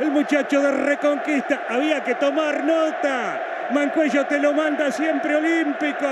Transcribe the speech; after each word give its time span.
el 0.00 0.10
muchacho 0.10 0.60
de 0.60 0.70
Reconquista. 0.70 1.66
Había 1.68 2.02
que 2.02 2.14
tomar 2.14 2.64
nota. 2.64 3.40
Mancuello 3.72 4.26
te 4.26 4.40
lo 4.40 4.52
manda 4.52 4.90
siempre 4.90 5.36
olímpico. 5.36 6.06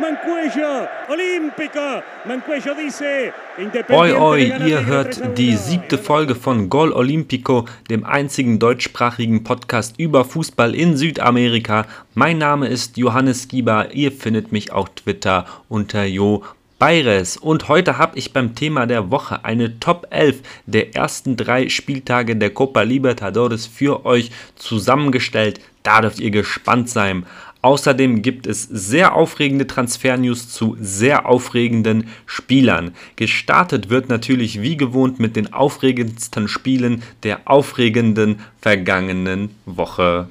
Mancuello, 0.00 0.88
olímpico. 1.08 2.02
Mancuello 2.24 2.74
dice, 2.74 3.32
Oi, 3.88 4.12
oi, 4.12 4.54
ihr 4.64 4.86
hört 4.86 5.36
die 5.36 5.56
siebte 5.56 5.98
Folge 5.98 6.36
von 6.36 6.70
Gol 6.70 6.92
Olympico, 6.92 7.64
dem 7.90 8.04
einzigen 8.04 8.60
deutschsprachigen 8.60 9.42
Podcast 9.42 9.98
über 9.98 10.24
Fußball 10.24 10.74
in 10.74 10.96
Südamerika. 10.96 11.86
Mein 12.14 12.38
Name 12.38 12.68
ist 12.68 12.96
Johannes 12.96 13.48
Gieber. 13.48 13.92
Ihr 13.92 14.12
findet 14.12 14.52
mich 14.52 14.70
auf 14.70 14.90
Twitter 14.90 15.46
unter 15.68 16.04
Jo 16.04 16.44
Bayres. 16.80 17.36
Und 17.36 17.68
heute 17.68 17.98
habe 17.98 18.18
ich 18.18 18.32
beim 18.32 18.54
Thema 18.54 18.86
der 18.86 19.10
Woche 19.10 19.44
eine 19.44 19.78
Top 19.80 20.06
11 20.08 20.40
der 20.64 20.96
ersten 20.96 21.36
drei 21.36 21.68
Spieltage 21.68 22.34
der 22.36 22.50
Copa 22.50 22.80
Libertadores 22.80 23.66
für 23.66 24.06
euch 24.06 24.30
zusammengestellt. 24.56 25.60
Da 25.82 26.00
dürft 26.00 26.20
ihr 26.20 26.30
gespannt 26.30 26.88
sein. 26.88 27.26
Außerdem 27.60 28.22
gibt 28.22 28.46
es 28.46 28.62
sehr 28.62 29.14
aufregende 29.14 29.66
Transfer-News 29.66 30.48
zu 30.48 30.78
sehr 30.80 31.26
aufregenden 31.26 32.08
Spielern. 32.24 32.94
Gestartet 33.16 33.90
wird 33.90 34.08
natürlich 34.08 34.62
wie 34.62 34.78
gewohnt 34.78 35.20
mit 35.20 35.36
den 35.36 35.52
aufregendsten 35.52 36.48
Spielen 36.48 37.02
der 37.24 37.40
aufregenden 37.44 38.40
vergangenen 38.62 39.50
Woche. 39.66 40.30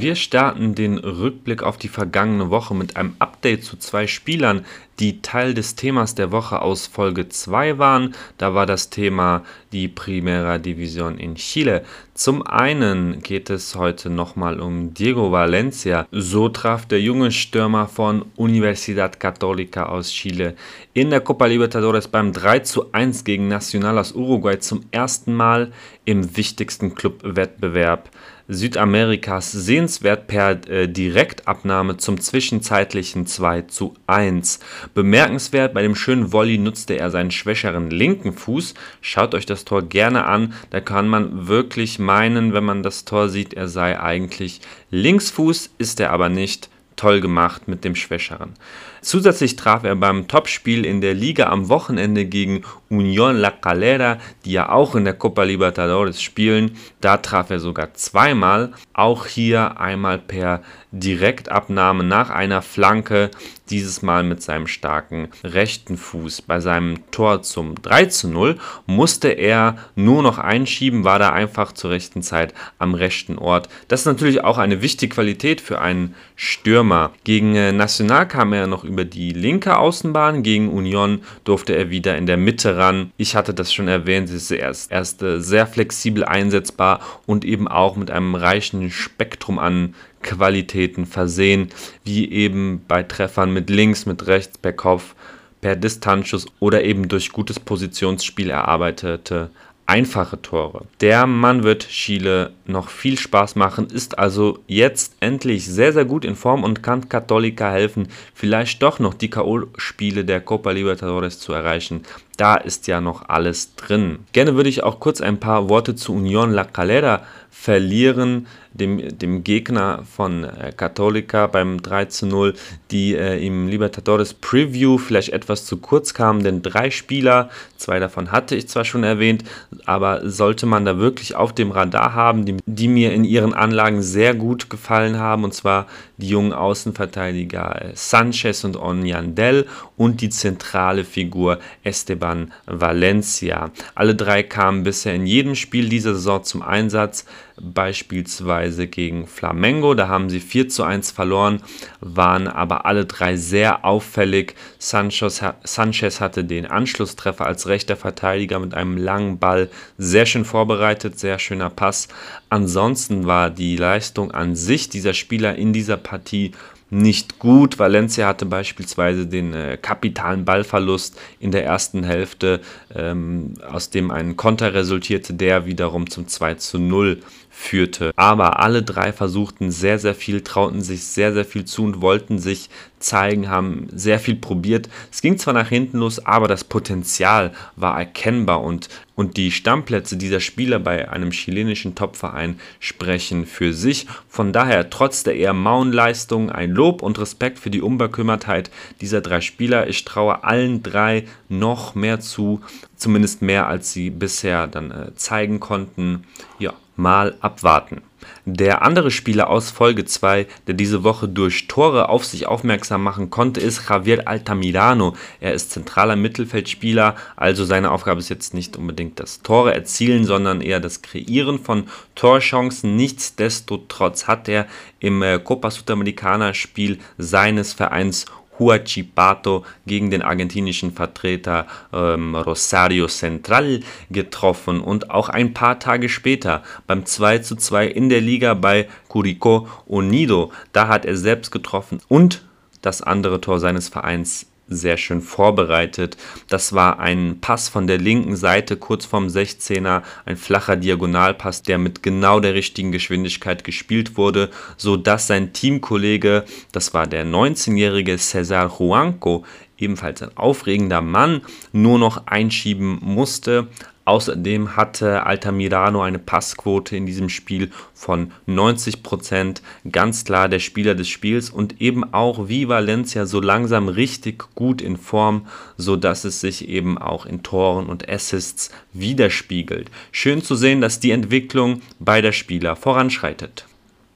Wir 0.00 0.14
starten 0.14 0.74
den 0.74 0.96
Rückblick 0.96 1.62
auf 1.62 1.76
die 1.76 1.88
vergangene 1.88 2.48
Woche 2.48 2.74
mit 2.74 2.96
einem 2.96 3.16
Update 3.18 3.64
zu 3.64 3.76
zwei 3.76 4.06
Spielern, 4.06 4.64
die 5.00 5.22
Teil 5.22 5.54
des 5.54 5.74
Themas 5.74 6.14
der 6.14 6.30
Woche 6.30 6.60
aus 6.60 6.86
Folge 6.86 7.28
2 7.28 7.78
waren. 7.78 8.14
Da 8.38 8.54
war 8.54 8.66
das 8.66 8.90
Thema 8.90 9.42
die 9.72 9.88
Primera 9.88 10.58
Division 10.58 11.16
in 11.16 11.36
Chile. 11.36 11.82
Zum 12.14 12.46
einen 12.46 13.22
geht 13.22 13.48
es 13.48 13.74
heute 13.74 14.10
nochmal 14.10 14.60
um 14.60 14.92
Diego 14.92 15.32
Valencia. 15.32 16.06
So 16.10 16.50
traf 16.50 16.84
der 16.84 17.00
junge 17.00 17.32
Stürmer 17.32 17.88
von 17.88 18.26
Universidad 18.36 19.18
Católica 19.18 19.84
aus 19.84 20.10
Chile 20.10 20.54
in 20.92 21.08
der 21.08 21.20
Copa 21.20 21.46
Libertadores 21.46 22.08
beim 22.08 22.32
3 22.32 22.58
zu 22.60 22.92
1 22.92 23.24
gegen 23.24 23.48
Nacional 23.48 23.98
aus 23.98 24.12
Uruguay 24.12 24.58
zum 24.58 24.84
ersten 24.90 25.32
Mal 25.32 25.72
im 26.04 26.36
wichtigsten 26.36 26.94
Clubwettbewerb 26.94 28.10
Südamerikas 28.50 29.52
sehenswert 29.52 30.26
per 30.26 30.68
äh, 30.68 30.88
Direktabnahme 30.88 31.98
zum 31.98 32.20
zwischenzeitlichen 32.20 33.26
2 33.26 33.62
zu 33.62 33.94
1. 34.08 34.58
Bemerkenswert, 34.94 35.74
bei 35.74 35.82
dem 35.82 35.94
schönen 35.94 36.32
Volley 36.32 36.58
nutzte 36.58 36.98
er 36.98 37.10
seinen 37.10 37.30
schwächeren 37.30 37.90
linken 37.90 38.32
Fuß. 38.32 38.74
Schaut 39.00 39.34
euch 39.34 39.46
das 39.46 39.64
Tor 39.64 39.82
gerne 39.82 40.24
an, 40.24 40.54
da 40.70 40.80
kann 40.80 41.08
man 41.08 41.48
wirklich 41.48 41.98
meinen, 41.98 42.52
wenn 42.52 42.64
man 42.64 42.82
das 42.82 43.04
Tor 43.04 43.28
sieht, 43.28 43.54
er 43.54 43.68
sei 43.68 44.00
eigentlich 44.00 44.60
Linksfuß, 44.90 45.70
ist 45.78 46.00
er 46.00 46.10
aber 46.10 46.28
nicht 46.28 46.68
toll 46.96 47.20
gemacht 47.20 47.66
mit 47.66 47.84
dem 47.84 47.94
Schwächeren. 47.94 48.54
Zusätzlich 49.02 49.56
traf 49.56 49.84
er 49.84 49.96
beim 49.96 50.28
Topspiel 50.28 50.84
in 50.84 51.00
der 51.00 51.14
Liga 51.14 51.46
am 51.48 51.68
Wochenende 51.68 52.24
gegen 52.26 52.62
Unión 52.90 53.34
La 53.34 53.50
Calera, 53.50 54.18
die 54.44 54.52
ja 54.52 54.70
auch 54.70 54.94
in 54.94 55.04
der 55.04 55.14
Copa 55.14 55.44
Libertadores 55.44 56.20
spielen. 56.20 56.76
Da 57.00 57.16
traf 57.16 57.50
er 57.50 57.60
sogar 57.60 57.94
zweimal, 57.94 58.72
auch 58.92 59.26
hier 59.26 59.80
einmal 59.80 60.18
per 60.18 60.62
Direktabnahme 60.92 62.02
nach 62.02 62.30
einer 62.30 62.62
Flanke, 62.62 63.30
dieses 63.70 64.02
Mal 64.02 64.24
mit 64.24 64.42
seinem 64.42 64.66
starken 64.66 65.28
rechten 65.44 65.96
Fuß. 65.96 66.42
Bei 66.42 66.58
seinem 66.58 67.10
Tor 67.12 67.42
zum 67.42 67.80
3 67.80 68.06
zu 68.06 68.28
0 68.28 68.58
musste 68.86 69.28
er 69.28 69.76
nur 69.94 70.22
noch 70.22 70.38
einschieben, 70.38 71.04
war 71.04 71.20
da 71.20 71.30
einfach 71.30 71.72
zur 71.72 71.90
rechten 71.90 72.22
Zeit 72.22 72.52
am 72.78 72.94
rechten 72.94 73.38
Ort. 73.38 73.68
Das 73.86 74.00
ist 74.00 74.06
natürlich 74.06 74.42
auch 74.42 74.58
eine 74.58 74.82
wichtige 74.82 75.14
Qualität 75.14 75.60
für 75.60 75.80
einen 75.80 76.14
Stürmer. 76.34 77.12
Gegen 77.22 77.54
äh, 77.54 77.70
Nacional 77.70 78.26
kam 78.26 78.52
er 78.52 78.66
noch 78.66 78.82
über 78.90 79.04
die 79.04 79.32
linke 79.32 79.78
Außenbahn. 79.78 80.42
Gegen 80.42 80.68
Union 80.68 81.22
durfte 81.44 81.74
er 81.74 81.90
wieder 81.90 82.18
in 82.18 82.26
der 82.26 82.36
Mitte 82.36 82.76
ran. 82.76 83.12
Ich 83.16 83.36
hatte 83.36 83.54
das 83.54 83.72
schon 83.72 83.88
erwähnt, 83.88 84.28
sie 84.28 84.36
ist 84.36 84.50
erst, 84.50 84.92
erst 84.92 85.24
sehr 85.38 85.66
flexibel 85.66 86.24
einsetzbar 86.24 87.00
und 87.26 87.44
eben 87.44 87.68
auch 87.68 87.96
mit 87.96 88.10
einem 88.10 88.34
reichen 88.34 88.90
Spektrum 88.90 89.58
an 89.58 89.94
Qualitäten 90.22 91.06
versehen, 91.06 91.68
wie 92.04 92.30
eben 92.30 92.84
bei 92.86 93.02
Treffern 93.02 93.52
mit 93.52 93.70
links, 93.70 94.04
mit 94.04 94.26
rechts, 94.26 94.58
per 94.58 94.72
Kopf, 94.72 95.14
per 95.60 95.76
Distanzschuss 95.76 96.46
oder 96.58 96.84
eben 96.84 97.08
durch 97.08 97.32
gutes 97.32 97.60
Positionsspiel 97.60 98.50
erarbeitete 98.50 99.50
einfache 99.90 100.40
Tore. 100.40 100.84
Der 101.00 101.26
Mann 101.26 101.64
wird 101.64 101.88
Chile 101.88 102.52
noch 102.64 102.90
viel 102.90 103.18
Spaß 103.18 103.56
machen, 103.56 103.88
ist 103.88 104.20
also 104.20 104.60
jetzt 104.68 105.16
endlich 105.18 105.66
sehr, 105.66 105.92
sehr 105.92 106.04
gut 106.04 106.24
in 106.24 106.36
Form 106.36 106.62
und 106.62 106.80
kann 106.80 107.08
Católica 107.08 107.72
helfen, 107.72 108.06
vielleicht 108.32 108.80
doch 108.84 109.00
noch 109.00 109.14
die 109.14 109.30
K.O.-Spiele 109.30 110.22
der 110.22 110.42
Copa 110.42 110.70
Libertadores 110.70 111.40
zu 111.40 111.52
erreichen. 111.52 112.04
Da 112.36 112.54
ist 112.54 112.86
ja 112.86 113.00
noch 113.00 113.28
alles 113.28 113.74
drin. 113.74 114.20
Gerne 114.32 114.54
würde 114.54 114.70
ich 114.70 114.84
auch 114.84 115.00
kurz 115.00 115.20
ein 115.20 115.40
paar 115.40 115.68
Worte 115.68 115.96
zu 115.96 116.14
Unión 116.14 116.52
La 116.52 116.62
Calera 116.64 117.24
verlieren, 117.60 118.46
dem, 118.72 119.18
dem 119.18 119.44
Gegner 119.44 120.04
von 120.04 120.44
äh, 120.44 120.72
Católica 120.74 121.46
beim 121.46 121.82
3 121.82 122.06
zu 122.06 122.26
0, 122.26 122.54
die 122.90 123.14
äh, 123.14 123.44
im 123.44 123.68
Libertadores 123.68 124.32
Preview 124.32 124.96
vielleicht 124.96 125.34
etwas 125.34 125.66
zu 125.66 125.76
kurz 125.76 126.14
kamen, 126.14 126.42
denn 126.42 126.62
drei 126.62 126.90
Spieler, 126.90 127.50
zwei 127.76 127.98
davon 127.98 128.32
hatte 128.32 128.56
ich 128.56 128.68
zwar 128.68 128.86
schon 128.86 129.04
erwähnt, 129.04 129.44
aber 129.84 130.28
sollte 130.30 130.64
man 130.64 130.86
da 130.86 130.98
wirklich 130.98 131.34
auf 131.34 131.52
dem 131.52 131.70
Radar 131.70 132.14
haben, 132.14 132.46
die, 132.46 132.56
die 132.64 132.88
mir 132.88 133.12
in 133.12 133.24
ihren 133.24 133.52
Anlagen 133.52 134.00
sehr 134.00 134.34
gut 134.34 134.70
gefallen 134.70 135.18
haben, 135.18 135.44
und 135.44 135.52
zwar 135.52 135.86
die 136.16 136.28
jungen 136.28 136.54
Außenverteidiger 136.54 137.82
äh, 137.82 137.90
Sanchez 137.94 138.64
und 138.64 138.76
Onyandel 138.76 139.66
und 139.96 140.22
die 140.22 140.30
zentrale 140.30 141.04
Figur 141.04 141.58
Esteban 141.82 142.52
Valencia. 142.66 143.70
Alle 143.94 144.14
drei 144.14 144.42
kamen 144.42 144.84
bisher 144.84 145.14
in 145.14 145.26
jedem 145.26 145.54
Spiel 145.56 145.90
dieser 145.90 146.14
Saison 146.14 146.42
zum 146.44 146.62
Einsatz 146.62 147.26
beispielsweise 147.60 148.86
gegen 148.86 149.26
Flamengo. 149.26 149.94
Da 149.94 150.08
haben 150.08 150.30
sie 150.30 150.40
4 150.40 150.68
zu 150.68 150.82
1 150.82 151.10
verloren, 151.10 151.62
waren 152.00 152.48
aber 152.48 152.86
alle 152.86 153.06
drei 153.06 153.36
sehr 153.36 153.84
auffällig. 153.84 154.54
Sanchez, 154.78 155.42
Sanchez 155.64 156.20
hatte 156.20 156.44
den 156.44 156.66
Anschlusstreffer 156.66 157.46
als 157.46 157.66
rechter 157.68 157.96
Verteidiger 157.96 158.58
mit 158.58 158.74
einem 158.74 158.96
langen 158.96 159.38
Ball 159.38 159.68
sehr 159.98 160.26
schön 160.26 160.44
vorbereitet, 160.44 161.18
sehr 161.18 161.38
schöner 161.38 161.70
Pass. 161.70 162.08
Ansonsten 162.48 163.26
war 163.26 163.50
die 163.50 163.76
Leistung 163.76 164.30
an 164.30 164.56
sich 164.56 164.88
dieser 164.88 165.14
Spieler 165.14 165.56
in 165.56 165.72
dieser 165.72 165.96
Partie 165.96 166.52
nicht 166.90 167.38
gut. 167.38 167.78
Valencia 167.78 168.26
hatte 168.26 168.46
beispielsweise 168.46 169.26
den 169.26 169.54
äh, 169.54 169.78
kapitalen 169.80 170.44
Ballverlust 170.44 171.18
in 171.38 171.52
der 171.52 171.64
ersten 171.64 172.02
Hälfte, 172.02 172.60
ähm, 172.94 173.54
aus 173.66 173.90
dem 173.90 174.10
ein 174.10 174.36
Konter 174.36 174.74
resultierte, 174.74 175.34
der 175.34 175.66
wiederum 175.66 176.10
zum 176.10 176.26
2 176.26 176.54
zu 176.54 176.78
0 176.78 177.20
führte. 177.50 178.12
Aber 178.16 178.60
alle 178.60 178.82
drei 178.82 179.12
versuchten 179.12 179.70
sehr, 179.70 179.98
sehr 179.98 180.14
viel, 180.14 180.40
trauten 180.40 180.80
sich 180.82 181.04
sehr, 181.04 181.32
sehr 181.32 181.44
viel 181.44 181.64
zu 181.64 181.84
und 181.84 182.00
wollten 182.00 182.38
sich 182.38 182.70
zeigen, 183.00 183.48
haben 183.48 183.88
sehr 183.92 184.18
viel 184.18 184.36
probiert. 184.36 184.88
Es 185.10 185.20
ging 185.20 185.38
zwar 185.38 185.54
nach 185.54 185.68
hinten 185.68 185.98
los, 185.98 186.24
aber 186.24 186.48
das 186.48 186.64
Potenzial 186.64 187.52
war 187.76 187.98
erkennbar 187.98 188.62
und, 188.62 188.88
und 189.14 189.36
die 189.36 189.50
Stammplätze 189.50 190.16
dieser 190.16 190.40
Spieler 190.40 190.78
bei 190.78 191.10
einem 191.10 191.30
chilenischen 191.30 191.94
Topverein 191.94 192.60
sprechen 192.78 193.46
für 193.46 193.72
sich. 193.72 194.06
Von 194.28 194.52
daher, 194.52 194.90
trotz 194.90 195.22
der 195.22 195.36
eher 195.36 195.54
mauen 195.54 195.92
Leistung, 195.92 196.50
ein 196.50 196.70
Lob 196.70 197.02
und 197.02 197.18
Respekt 197.18 197.58
für 197.58 197.70
die 197.70 197.82
Unbekümmertheit 197.82 198.70
dieser 199.00 199.20
drei 199.20 199.40
Spieler. 199.40 199.88
Ich 199.88 200.04
traue 200.04 200.44
allen 200.44 200.82
drei 200.82 201.24
noch 201.48 201.94
mehr 201.94 202.20
zu, 202.20 202.60
zumindest 202.96 203.42
mehr 203.42 203.66
als 203.66 203.92
sie 203.92 204.10
bisher 204.10 204.66
dann 204.66 204.90
äh, 204.90 205.14
zeigen 205.14 205.60
konnten. 205.60 206.24
Ja, 206.58 206.74
mal 206.96 207.34
abwarten. 207.40 208.02
Der 208.44 208.82
andere 208.82 209.10
Spieler 209.10 209.48
aus 209.48 209.70
Folge 209.70 210.04
2, 210.04 210.46
der 210.66 210.74
diese 210.74 211.04
Woche 211.04 211.28
durch 211.28 211.68
Tore 211.68 212.08
auf 212.08 212.24
sich 212.24 212.46
aufmerksam 212.46 213.02
machen 213.02 213.30
konnte, 213.30 213.60
ist 213.60 213.88
Javier 213.88 214.26
Altamirano. 214.28 215.14
Er 215.40 215.52
ist 215.52 215.70
zentraler 215.70 216.16
Mittelfeldspieler, 216.16 217.16
also 217.36 217.64
seine 217.64 217.90
Aufgabe 217.90 218.20
ist 218.20 218.28
jetzt 218.28 218.54
nicht 218.54 218.76
unbedingt 218.76 219.20
das 219.20 219.42
Tore 219.42 219.74
erzielen, 219.74 220.24
sondern 220.24 220.60
eher 220.60 220.80
das 220.80 221.02
Kreieren 221.02 221.58
von 221.58 221.84
Torchancen. 222.14 222.96
Nichtsdestotrotz 222.96 224.26
hat 224.26 224.48
er 224.48 224.66
im 225.00 225.22
äh, 225.22 225.38
Copa 225.38 225.70
Sudamericana 225.70 226.54
Spiel 226.54 226.98
seines 227.18 227.72
Vereins 227.72 228.26
Huachipato 228.60 229.64
gegen 229.86 230.10
den 230.10 230.22
argentinischen 230.22 230.92
Vertreter 230.92 231.66
ähm, 231.92 232.36
Rosario 232.36 233.08
Central 233.08 233.80
getroffen 234.10 234.80
und 234.80 235.10
auch 235.10 235.28
ein 235.28 235.54
paar 235.54 235.80
Tage 235.80 236.08
später 236.08 236.62
beim 236.86 237.04
2 237.06 237.38
zu 237.38 237.56
2 237.56 237.88
in 237.88 238.08
der 238.08 238.20
Liga 238.20 238.54
bei 238.54 238.88
Curicó 239.08 239.66
Unido, 239.86 240.52
da 240.72 240.86
hat 240.86 241.04
er 241.04 241.16
selbst 241.16 241.50
getroffen 241.50 242.00
und 242.08 242.44
das 242.82 243.02
andere 243.02 243.40
Tor 243.40 243.58
seines 243.58 243.88
Vereins 243.88 244.49
sehr 244.70 244.96
schön 244.96 245.20
vorbereitet. 245.20 246.16
Das 246.48 246.72
war 246.72 247.00
ein 247.00 247.38
Pass 247.40 247.68
von 247.68 247.86
der 247.86 247.98
linken 247.98 248.36
Seite 248.36 248.76
kurz 248.76 249.04
vorm 249.04 249.26
16er, 249.26 250.02
ein 250.24 250.36
flacher 250.36 250.76
Diagonalpass, 250.76 251.62
der 251.62 251.78
mit 251.78 252.02
genau 252.02 252.40
der 252.40 252.54
richtigen 252.54 252.92
Geschwindigkeit 252.92 253.64
gespielt 253.64 254.16
wurde, 254.16 254.50
so 254.76 254.96
dass 254.96 255.26
sein 255.26 255.52
Teamkollege, 255.52 256.44
das 256.72 256.94
war 256.94 257.06
der 257.06 257.26
19-jährige 257.26 258.16
Cesar 258.16 258.72
Juanco, 258.78 259.44
ebenfalls 259.76 260.22
ein 260.22 260.36
aufregender 260.36 261.00
Mann, 261.00 261.42
nur 261.72 261.98
noch 261.98 262.26
einschieben 262.26 262.98
musste. 263.02 263.68
Außerdem 264.10 264.74
hatte 264.74 265.24
Altamirano 265.24 266.02
eine 266.02 266.18
Passquote 266.18 266.96
in 266.96 267.06
diesem 267.06 267.28
Spiel 267.28 267.70
von 267.94 268.32
90%. 268.48 269.60
Ganz 269.92 270.24
klar 270.24 270.48
der 270.48 270.58
Spieler 270.58 270.96
des 270.96 271.06
Spiels 271.06 271.48
und 271.48 271.80
eben 271.80 272.12
auch 272.12 272.48
wie 272.48 272.68
Valencia 272.68 273.24
so 273.24 273.40
langsam 273.40 273.86
richtig 273.86 274.46
gut 274.56 274.82
in 274.82 274.96
Form, 274.96 275.46
sodass 275.76 276.24
es 276.24 276.40
sich 276.40 276.68
eben 276.68 276.98
auch 276.98 277.24
in 277.24 277.44
Toren 277.44 277.86
und 277.86 278.08
Assists 278.08 278.72
widerspiegelt. 278.92 279.92
Schön 280.10 280.42
zu 280.42 280.56
sehen, 280.56 280.80
dass 280.80 280.98
die 280.98 281.12
Entwicklung 281.12 281.80
beider 282.00 282.32
Spieler 282.32 282.74
voranschreitet. 282.74 283.66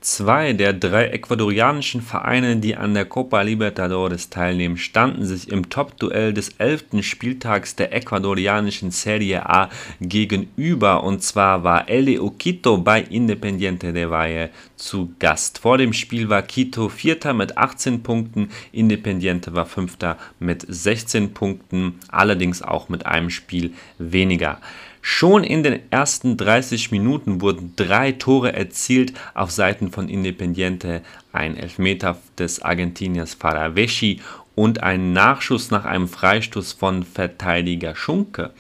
Zwei 0.05 0.53
der 0.53 0.75
drei 0.75 1.07
ecuadorianischen 1.07 2.03
Vereine, 2.03 2.59
die 2.59 2.77
an 2.77 2.93
der 2.93 3.07
Copa 3.07 3.41
Libertadores 3.41 4.29
teilnehmen, 4.29 4.77
standen 4.77 5.25
sich 5.25 5.49
im 5.49 5.71
Top-Duell 5.71 6.35
des 6.35 6.51
elften 6.59 7.03
Spieltags 7.03 7.75
der 7.75 7.95
ecuadorianischen 7.95 8.91
Serie 8.91 9.49
A 9.49 9.71
gegenüber. 10.03 11.05
Und 11.05 11.23
zwar 11.23 11.65
war 11.65 11.89
LDU 11.89 12.33
Quito 12.39 12.77
bei 12.77 13.01
Independiente 13.01 13.95
de 13.95 14.11
Valle 14.11 14.51
zu 14.77 15.15
Gast. 15.19 15.61
Vor 15.61 15.79
dem 15.79 15.95
Spiel 15.95 16.29
war 16.29 16.43
Quito 16.43 16.91
Vierter 16.91 17.33
mit 17.33 17.57
18 17.57 18.03
Punkten, 18.03 18.51
Independiente 18.73 19.55
war 19.55 19.65
Fünfter 19.65 20.19
mit 20.39 20.67
16 20.69 21.33
Punkten, 21.33 21.99
allerdings 22.09 22.61
auch 22.61 22.91
mit 22.91 23.07
einem 23.07 23.31
Spiel 23.31 23.73
weniger. 23.97 24.61
Schon 25.07 25.45
in 25.45 25.63
den 25.63 25.81
ersten 25.91 26.39
30 26.39 26.91
Minuten 26.91 27.43
wurden 27.43 27.75
drei 27.77 28.13
Tore 28.13 28.55
erzielt 28.55 29.13
auf 29.35 29.51
Seiten 29.51 29.91
von 29.91 30.09
Independiente, 30.09 31.03
ein 31.31 31.59
Elfmeter 31.59 32.17
des 32.39 32.63
Argentiniers 32.63 33.35
Faraveschi 33.35 34.23
und 34.55 34.83
ein 34.83 35.13
Nachschuss 35.13 35.71
nach 35.71 35.85
einem 35.85 36.09
Freistoß 36.09 36.73
von 36.73 37.03
Verteidiger 37.03 37.95
Schunke. 37.95 38.53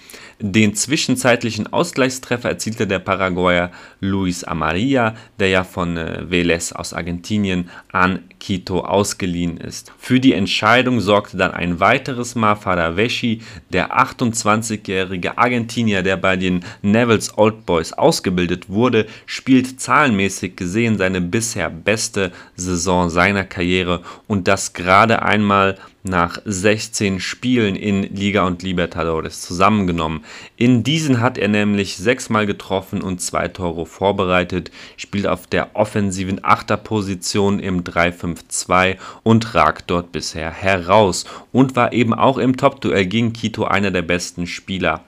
Den 0.46 0.74
zwischenzeitlichen 0.74 1.72
Ausgleichstreffer 1.72 2.50
erzielte 2.50 2.86
der 2.86 2.98
Paraguayer 2.98 3.70
Luis 4.00 4.44
Amarilla, 4.44 5.14
der 5.38 5.48
ja 5.48 5.64
von 5.64 5.96
äh, 5.96 6.22
Vélez 6.28 6.74
aus 6.74 6.92
Argentinien 6.92 7.70
an 7.90 8.18
Quito 8.40 8.80
ausgeliehen 8.80 9.56
ist. 9.56 9.90
Für 9.96 10.20
die 10.20 10.34
Entscheidung 10.34 11.00
sorgte 11.00 11.38
dann 11.38 11.52
ein 11.52 11.80
weiteres 11.80 12.34
Mal 12.34 12.56
Faraveschi, 12.56 13.40
der 13.70 13.98
28-jährige 13.98 15.38
Argentinier, 15.38 16.02
der 16.02 16.18
bei 16.18 16.36
den 16.36 16.62
Neville's 16.82 17.38
Old 17.38 17.64
Boys 17.64 17.94
ausgebildet 17.94 18.68
wurde, 18.68 19.06
spielt 19.24 19.80
zahlenmäßig 19.80 20.56
gesehen 20.56 20.98
seine 20.98 21.22
bisher 21.22 21.70
beste 21.70 22.32
Saison 22.54 23.08
seiner 23.08 23.44
Karriere 23.44 24.02
und 24.26 24.46
das 24.46 24.74
gerade 24.74 25.22
einmal 25.22 25.78
nach 26.04 26.38
16 26.44 27.18
Spielen 27.18 27.76
in 27.76 28.02
Liga 28.02 28.46
und 28.46 28.62
Libertadores 28.62 29.40
zusammengenommen. 29.40 30.22
In 30.56 30.84
diesen 30.84 31.20
hat 31.20 31.38
er 31.38 31.48
nämlich 31.48 31.96
sechsmal 31.96 32.46
getroffen 32.46 33.00
und 33.00 33.22
zwei 33.22 33.48
Tore 33.48 33.86
vorbereitet, 33.86 34.70
spielt 34.98 35.26
auf 35.26 35.46
der 35.46 35.74
offensiven 35.74 36.44
Achterposition 36.44 37.58
im 37.58 37.84
3-5-2 37.84 38.98
und 39.22 39.54
ragt 39.54 39.90
dort 39.90 40.12
bisher 40.12 40.50
heraus 40.50 41.24
und 41.52 41.74
war 41.74 41.94
eben 41.94 42.12
auch 42.12 42.36
im 42.36 42.58
Top-Duell 42.58 43.06
gegen 43.06 43.32
Quito 43.32 43.64
einer 43.64 43.90
der 43.90 44.02
besten 44.02 44.46
Spieler. 44.46 45.04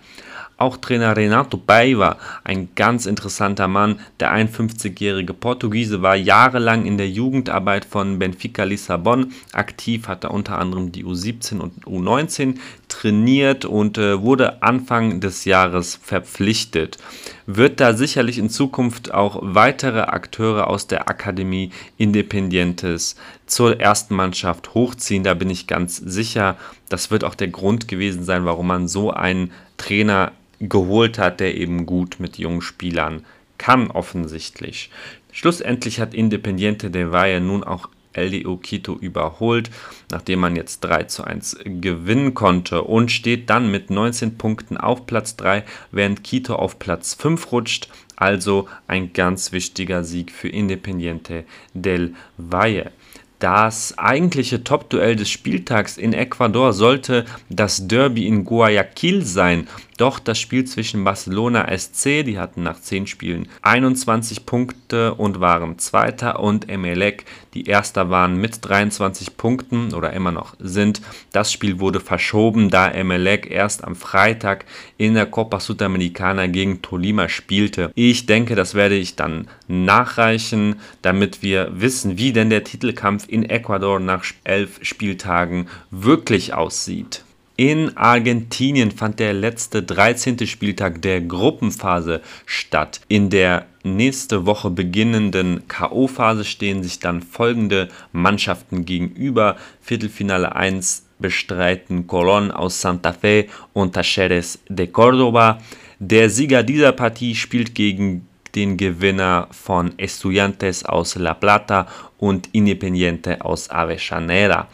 Auch 0.59 0.79
Trainer 0.79 1.15
Renato 1.15 1.59
Paiva, 1.59 2.17
ein 2.43 2.71
ganz 2.75 3.05
interessanter 3.05 3.69
Mann, 3.69 4.01
der 4.21 4.33
51-jährige 4.35 5.35
Portugiese, 5.35 6.01
war 6.01 6.17
jahrelang 6.17 6.87
in 6.87 6.97
der 6.97 7.11
Jugendarbeit 7.11 7.85
von 7.85 8.19
Benfica 8.19 8.65
Lissabon 8.65 9.35
aktiv, 9.53 10.09
hatte 10.09 10.31
unter 10.31 10.59
anderem 10.59 10.93
die 10.93 11.05
U17 11.05 11.59
und 11.59 11.85
U19 11.85 12.55
trainiert 12.89 13.67
und 13.67 13.99
äh, 13.99 14.23
wurde 14.23 14.63
Anfang 14.63 15.21
des 15.21 15.45
Jahres 15.45 16.01
verpflichtet. 16.03 16.97
Wird 17.45 17.79
da 17.79 17.93
sicherlich 17.93 18.39
in 18.39 18.49
Zukunft 18.49 19.13
auch 19.13 19.39
weitere 19.43 20.01
Akteure 20.01 20.69
aus 20.69 20.87
der 20.87 21.11
Akademie 21.11 21.71
Independientes 21.99 23.17
zur 23.45 23.79
ersten 23.79 24.15
Mannschaft 24.15 24.73
hochziehen, 24.73 25.23
da 25.23 25.35
bin 25.35 25.51
ich 25.51 25.67
ganz 25.67 25.99
sicher. 25.99 26.57
Das 26.89 27.11
wird 27.11 27.25
auch 27.25 27.35
der 27.35 27.49
Grund 27.49 27.89
gewesen 27.89 28.25
sein, 28.25 28.47
warum 28.47 28.69
man 28.69 28.89
so 28.89 29.11
einen 29.11 29.53
Trainer 29.77 30.33
geholt 30.61 31.19
hat, 31.19 31.41
der 31.41 31.57
eben 31.57 31.87
gut 31.87 32.17
mit 32.19 32.39
jungen 32.39 32.63
Spielern 32.63 33.25
kann, 33.59 33.91
offensichtlich. 33.91 34.91
Schlussendlich 35.33 36.01
hat 36.01 36.15
Independiente 36.15 36.91
de 36.91 37.11
Valle 37.11 37.41
nun 37.41 37.65
auch 37.65 37.89
LDO 38.17 38.57
Quito 38.57 38.95
überholt, 38.95 39.71
nachdem 40.11 40.41
man 40.41 40.57
jetzt 40.57 40.81
3 40.81 41.05
zu 41.05 41.25
1 41.25 41.59
gewinnen 41.65 42.35
konnte 42.35 42.83
und 42.83 43.13
steht 43.13 43.51
dann 43.51 43.71
mit 43.71 43.91
19 43.91 44.39
Punkten 44.39 44.77
auf 44.77 45.07
Platz 45.07 45.37
3, 45.37 45.65
während 45.93 46.25
Quito 46.25 46.55
auf 46.55 46.79
Platz 46.79 47.15
5 47.15 47.53
rutscht. 47.53 47.89
Also 48.17 48.67
ein 48.89 49.13
ganz 49.13 49.53
wichtiger 49.53 50.03
Sieg 50.03 50.33
für 50.33 50.49
Independiente 50.49 51.45
del 51.75 52.15
Valle. 52.39 52.91
Das 53.39 53.99
eigentliche 53.99 54.65
Top-Duell 54.65 55.15
des 55.15 55.29
Spieltags 55.29 55.99
in 55.99 56.15
Ecuador 56.15 56.73
sollte 56.73 57.27
das 57.51 57.87
Derby 57.87 58.27
in 58.27 58.47
Guayaquil 58.47 59.27
sein. 59.27 59.69
Doch 59.97 60.19
das 60.19 60.39
Spiel 60.39 60.65
zwischen 60.65 61.05
Barcelona 61.05 61.67
SC, 61.77 62.23
die 62.25 62.39
hatten 62.39 62.63
nach 62.63 62.81
10 62.81 63.07
Spielen 63.07 63.49
21 63.63 64.45
Punkte 64.45 65.15
und 65.15 65.41
waren 65.41 65.79
Zweiter, 65.79 66.41
und 66.41 66.69
Emelec, 66.69 67.25
die 67.55 67.65
Erster 67.65 68.11
waren 68.11 68.37
mit 68.37 68.59
23 68.63 69.37
Punkten 69.37 69.95
oder 69.95 70.13
immer 70.13 70.33
noch 70.33 70.55
sind. 70.59 71.01
Das 71.33 71.51
Spiel 71.51 71.81
wurde 71.81 72.01
verschoben, 72.01 72.69
da 72.69 72.91
Emelec 72.91 73.51
erst 73.51 73.85
am 73.85 73.97
Freitag 73.97 74.67
in 74.99 75.15
der 75.15 75.27
Copa 75.27 75.61
Sudamericana 75.61 76.47
gegen 76.47 76.83
Tolima 76.83 77.29
spielte. 77.29 77.91
Ich 77.95 78.27
denke, 78.27 78.55
das 78.55 78.75
werde 78.75 78.97
ich 78.97 79.17
dann 79.17 79.49
nachreichen, 79.67 80.77
damit 81.01 81.43
wir 81.43 81.71
wissen, 81.81 82.19
wie 82.19 82.33
denn 82.33 82.51
der 82.51 82.65
Titelkampf 82.65 83.25
in 83.29 83.49
Ecuador 83.49 83.99
nach 83.99 84.25
elf 84.45 84.79
Spieltagen 84.83 85.69
wirklich 85.91 86.53
aussieht. 86.53 87.26
In 87.59 87.97
Argentinien 87.97 88.91
fand 88.91 89.19
der 89.19 89.33
letzte 89.33 89.83
13. 89.83 90.47
Spieltag 90.47 91.01
der 91.01 91.23
Gruppenphase 91.23 92.21
statt. 92.45 93.01
In 93.09 93.31
der 93.31 93.65
nächste 93.83 94.45
Woche 94.45 94.69
beginnenden 94.69 95.67
KO-Phase 95.67 96.45
stehen 96.45 96.83
sich 96.83 96.99
dann 96.99 97.23
folgende 97.23 97.89
Mannschaften 98.13 98.85
gegenüber. 98.85 99.57
Viertelfinale 99.81 100.55
1 100.55 101.07
bestreiten 101.19 102.07
Colón 102.07 102.51
aus 102.51 102.83
Santa 102.83 103.15
Fe 103.15 103.47
und 103.73 103.95
Talleres 103.95 104.59
de 104.69 104.87
Córdoba. 104.89 105.63
Der 105.99 106.29
Sieger 106.29 106.63
dieser 106.63 106.93
Partie 106.93 107.35
spielt 107.35 107.75
gegen 107.75 108.29
den 108.55 108.77
Gewinner 108.77 109.49
von 109.51 109.99
Estudiantes 109.99 110.85
aus 110.85 111.15
La 111.15 111.33
Plata 111.33 111.87
und 112.19 112.51
Independiente 112.53 113.43
aus 113.43 113.71
Avellaneda. 113.71 114.69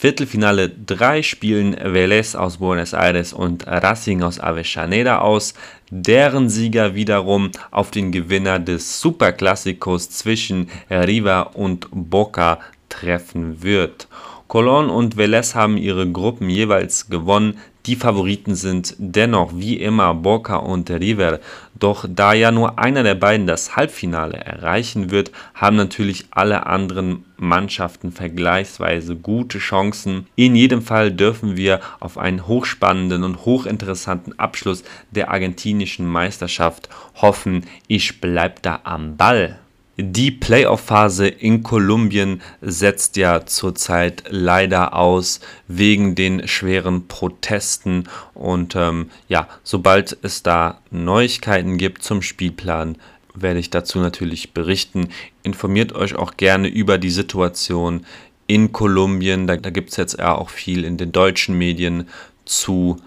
Viertelfinale 0.00 0.68
3 0.68 1.24
spielen 1.24 1.74
Vélez 1.74 2.36
aus 2.36 2.58
Buenos 2.58 2.92
Aires 2.92 3.32
und 3.32 3.66
Racing 3.66 4.22
aus 4.22 4.38
Avellaneda 4.38 5.18
aus, 5.18 5.54
deren 5.90 6.48
Sieger 6.48 6.94
wiederum 6.94 7.50
auf 7.72 7.90
den 7.90 8.12
Gewinner 8.12 8.60
des 8.60 9.02
Superclásicos 9.02 10.08
zwischen 10.10 10.70
Riva 10.88 11.40
und 11.40 11.88
Boca 11.90 12.60
treffen 12.88 13.60
wird. 13.64 14.06
Colón 14.48 14.86
und 14.86 15.16
Vélez 15.16 15.56
haben 15.56 15.76
ihre 15.76 16.08
Gruppen 16.08 16.48
jeweils 16.48 17.08
gewonnen. 17.08 17.58
Die 17.88 17.96
Favoriten 17.96 18.54
sind 18.54 18.94
dennoch 18.98 19.52
wie 19.54 19.78
immer 19.78 20.12
Boca 20.12 20.56
und 20.56 20.90
River. 20.90 21.40
Doch 21.78 22.04
da 22.06 22.34
ja 22.34 22.52
nur 22.52 22.78
einer 22.78 23.02
der 23.02 23.14
beiden 23.14 23.46
das 23.46 23.76
Halbfinale 23.76 24.36
erreichen 24.36 25.10
wird, 25.10 25.32
haben 25.54 25.76
natürlich 25.76 26.26
alle 26.30 26.66
anderen 26.66 27.24
Mannschaften 27.38 28.12
vergleichsweise 28.12 29.16
gute 29.16 29.58
Chancen. 29.58 30.26
In 30.36 30.54
jedem 30.54 30.82
Fall 30.82 31.10
dürfen 31.10 31.56
wir 31.56 31.80
auf 31.98 32.18
einen 32.18 32.46
hochspannenden 32.46 33.24
und 33.24 33.46
hochinteressanten 33.46 34.38
Abschluss 34.38 34.84
der 35.10 35.30
argentinischen 35.30 36.06
Meisterschaft 36.06 36.90
hoffen. 37.14 37.64
Ich 37.86 38.20
bleib 38.20 38.60
da 38.60 38.80
am 38.84 39.16
Ball. 39.16 39.58
Die 40.00 40.30
Playoff-Phase 40.30 41.26
in 41.26 41.64
Kolumbien 41.64 42.40
setzt 42.60 43.16
ja 43.16 43.46
zurzeit 43.46 44.22
leider 44.28 44.94
aus 44.94 45.40
wegen 45.66 46.14
den 46.14 46.46
schweren 46.46 47.08
Protesten. 47.08 48.04
Und 48.32 48.76
ähm, 48.76 49.10
ja, 49.26 49.48
sobald 49.64 50.16
es 50.22 50.44
da 50.44 50.80
Neuigkeiten 50.92 51.78
gibt 51.78 52.04
zum 52.04 52.22
Spielplan, 52.22 52.96
werde 53.34 53.58
ich 53.58 53.70
dazu 53.70 53.98
natürlich 53.98 54.52
berichten. 54.52 55.08
Informiert 55.42 55.92
euch 55.92 56.14
auch 56.14 56.36
gerne 56.36 56.68
über 56.68 56.96
die 56.98 57.10
Situation 57.10 58.06
in 58.46 58.70
Kolumbien. 58.70 59.48
Da, 59.48 59.56
da 59.56 59.70
gibt 59.70 59.90
es 59.90 59.96
jetzt 59.96 60.20
auch 60.20 60.48
viel 60.48 60.84
in 60.84 60.96
den 60.96 61.10
deutschen 61.10 61.58
Medien 61.58 62.08
zu. 62.44 62.98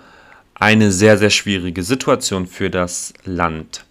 Eine 0.55 0.91
sehr, 0.91 1.17
sehr 1.17 1.29
schwierige 1.29 1.83
Situation 1.83 2.47
für 2.47 2.69
das 2.69 3.13
Land. 3.23 3.85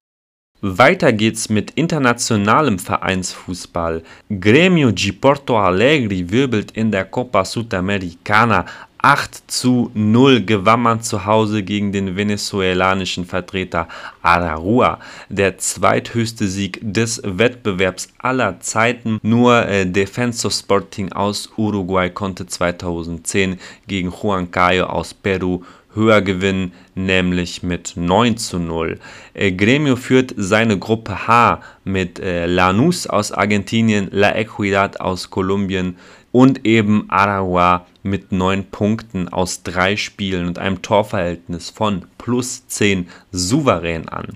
Weiter 0.62 1.14
geht's 1.14 1.48
mit 1.48 1.70
internationalem 1.70 2.78
Vereinsfußball. 2.78 4.02
Gremio 4.28 4.90
de 4.90 5.12
Porto 5.12 5.58
Alegre 5.58 6.30
wirbelt 6.30 6.72
in 6.72 6.92
der 6.92 7.06
Copa 7.06 7.46
Sudamericana 7.46 8.66
8 9.02 9.50
zu 9.50 9.90
0 9.94 10.42
gewann 10.42 10.82
man 10.82 11.00
zu 11.00 11.24
Hause 11.24 11.62
gegen 11.62 11.92
den 11.92 12.16
venezolanischen 12.16 13.24
Vertreter 13.24 13.88
Ararua. 14.20 14.98
Der 15.30 15.56
zweithöchste 15.56 16.46
Sieg 16.46 16.78
des 16.82 17.22
Wettbewerbs 17.24 18.08
aller 18.18 18.60
Zeiten. 18.60 19.18
Nur 19.22 19.66
äh, 19.66 19.86
Defensor 19.86 20.50
Sporting 20.50 21.12
aus 21.12 21.48
Uruguay 21.56 22.10
konnte 22.10 22.46
2010 22.46 23.58
gegen 23.86 24.12
Huancayo 24.12 24.84
aus 24.84 25.14
Peru 25.14 25.62
höher 25.94 26.22
gewinnen, 26.22 26.72
nämlich 26.94 27.62
mit 27.62 27.94
9 27.96 28.36
zu 28.36 28.58
0. 28.58 28.98
Äh, 29.34 29.52
Gremio 29.52 29.96
führt 29.96 30.34
seine 30.36 30.78
Gruppe 30.78 31.26
H 31.26 31.60
mit 31.84 32.18
äh, 32.18 32.46
Lanús 32.46 33.08
aus 33.08 33.32
Argentinien, 33.32 34.08
La 34.10 34.34
Equidad 34.36 35.00
aus 35.00 35.30
Kolumbien 35.30 35.96
und 36.32 36.64
eben 36.64 37.06
Aragua 37.08 37.86
mit 38.02 38.32
9 38.32 38.64
Punkten 38.70 39.28
aus 39.28 39.62
drei 39.62 39.96
Spielen 39.96 40.46
und 40.46 40.58
einem 40.58 40.80
Torverhältnis 40.80 41.70
von 41.70 42.04
plus 42.18 42.66
10 42.66 43.08
souverän 43.32 44.08
an 44.08 44.28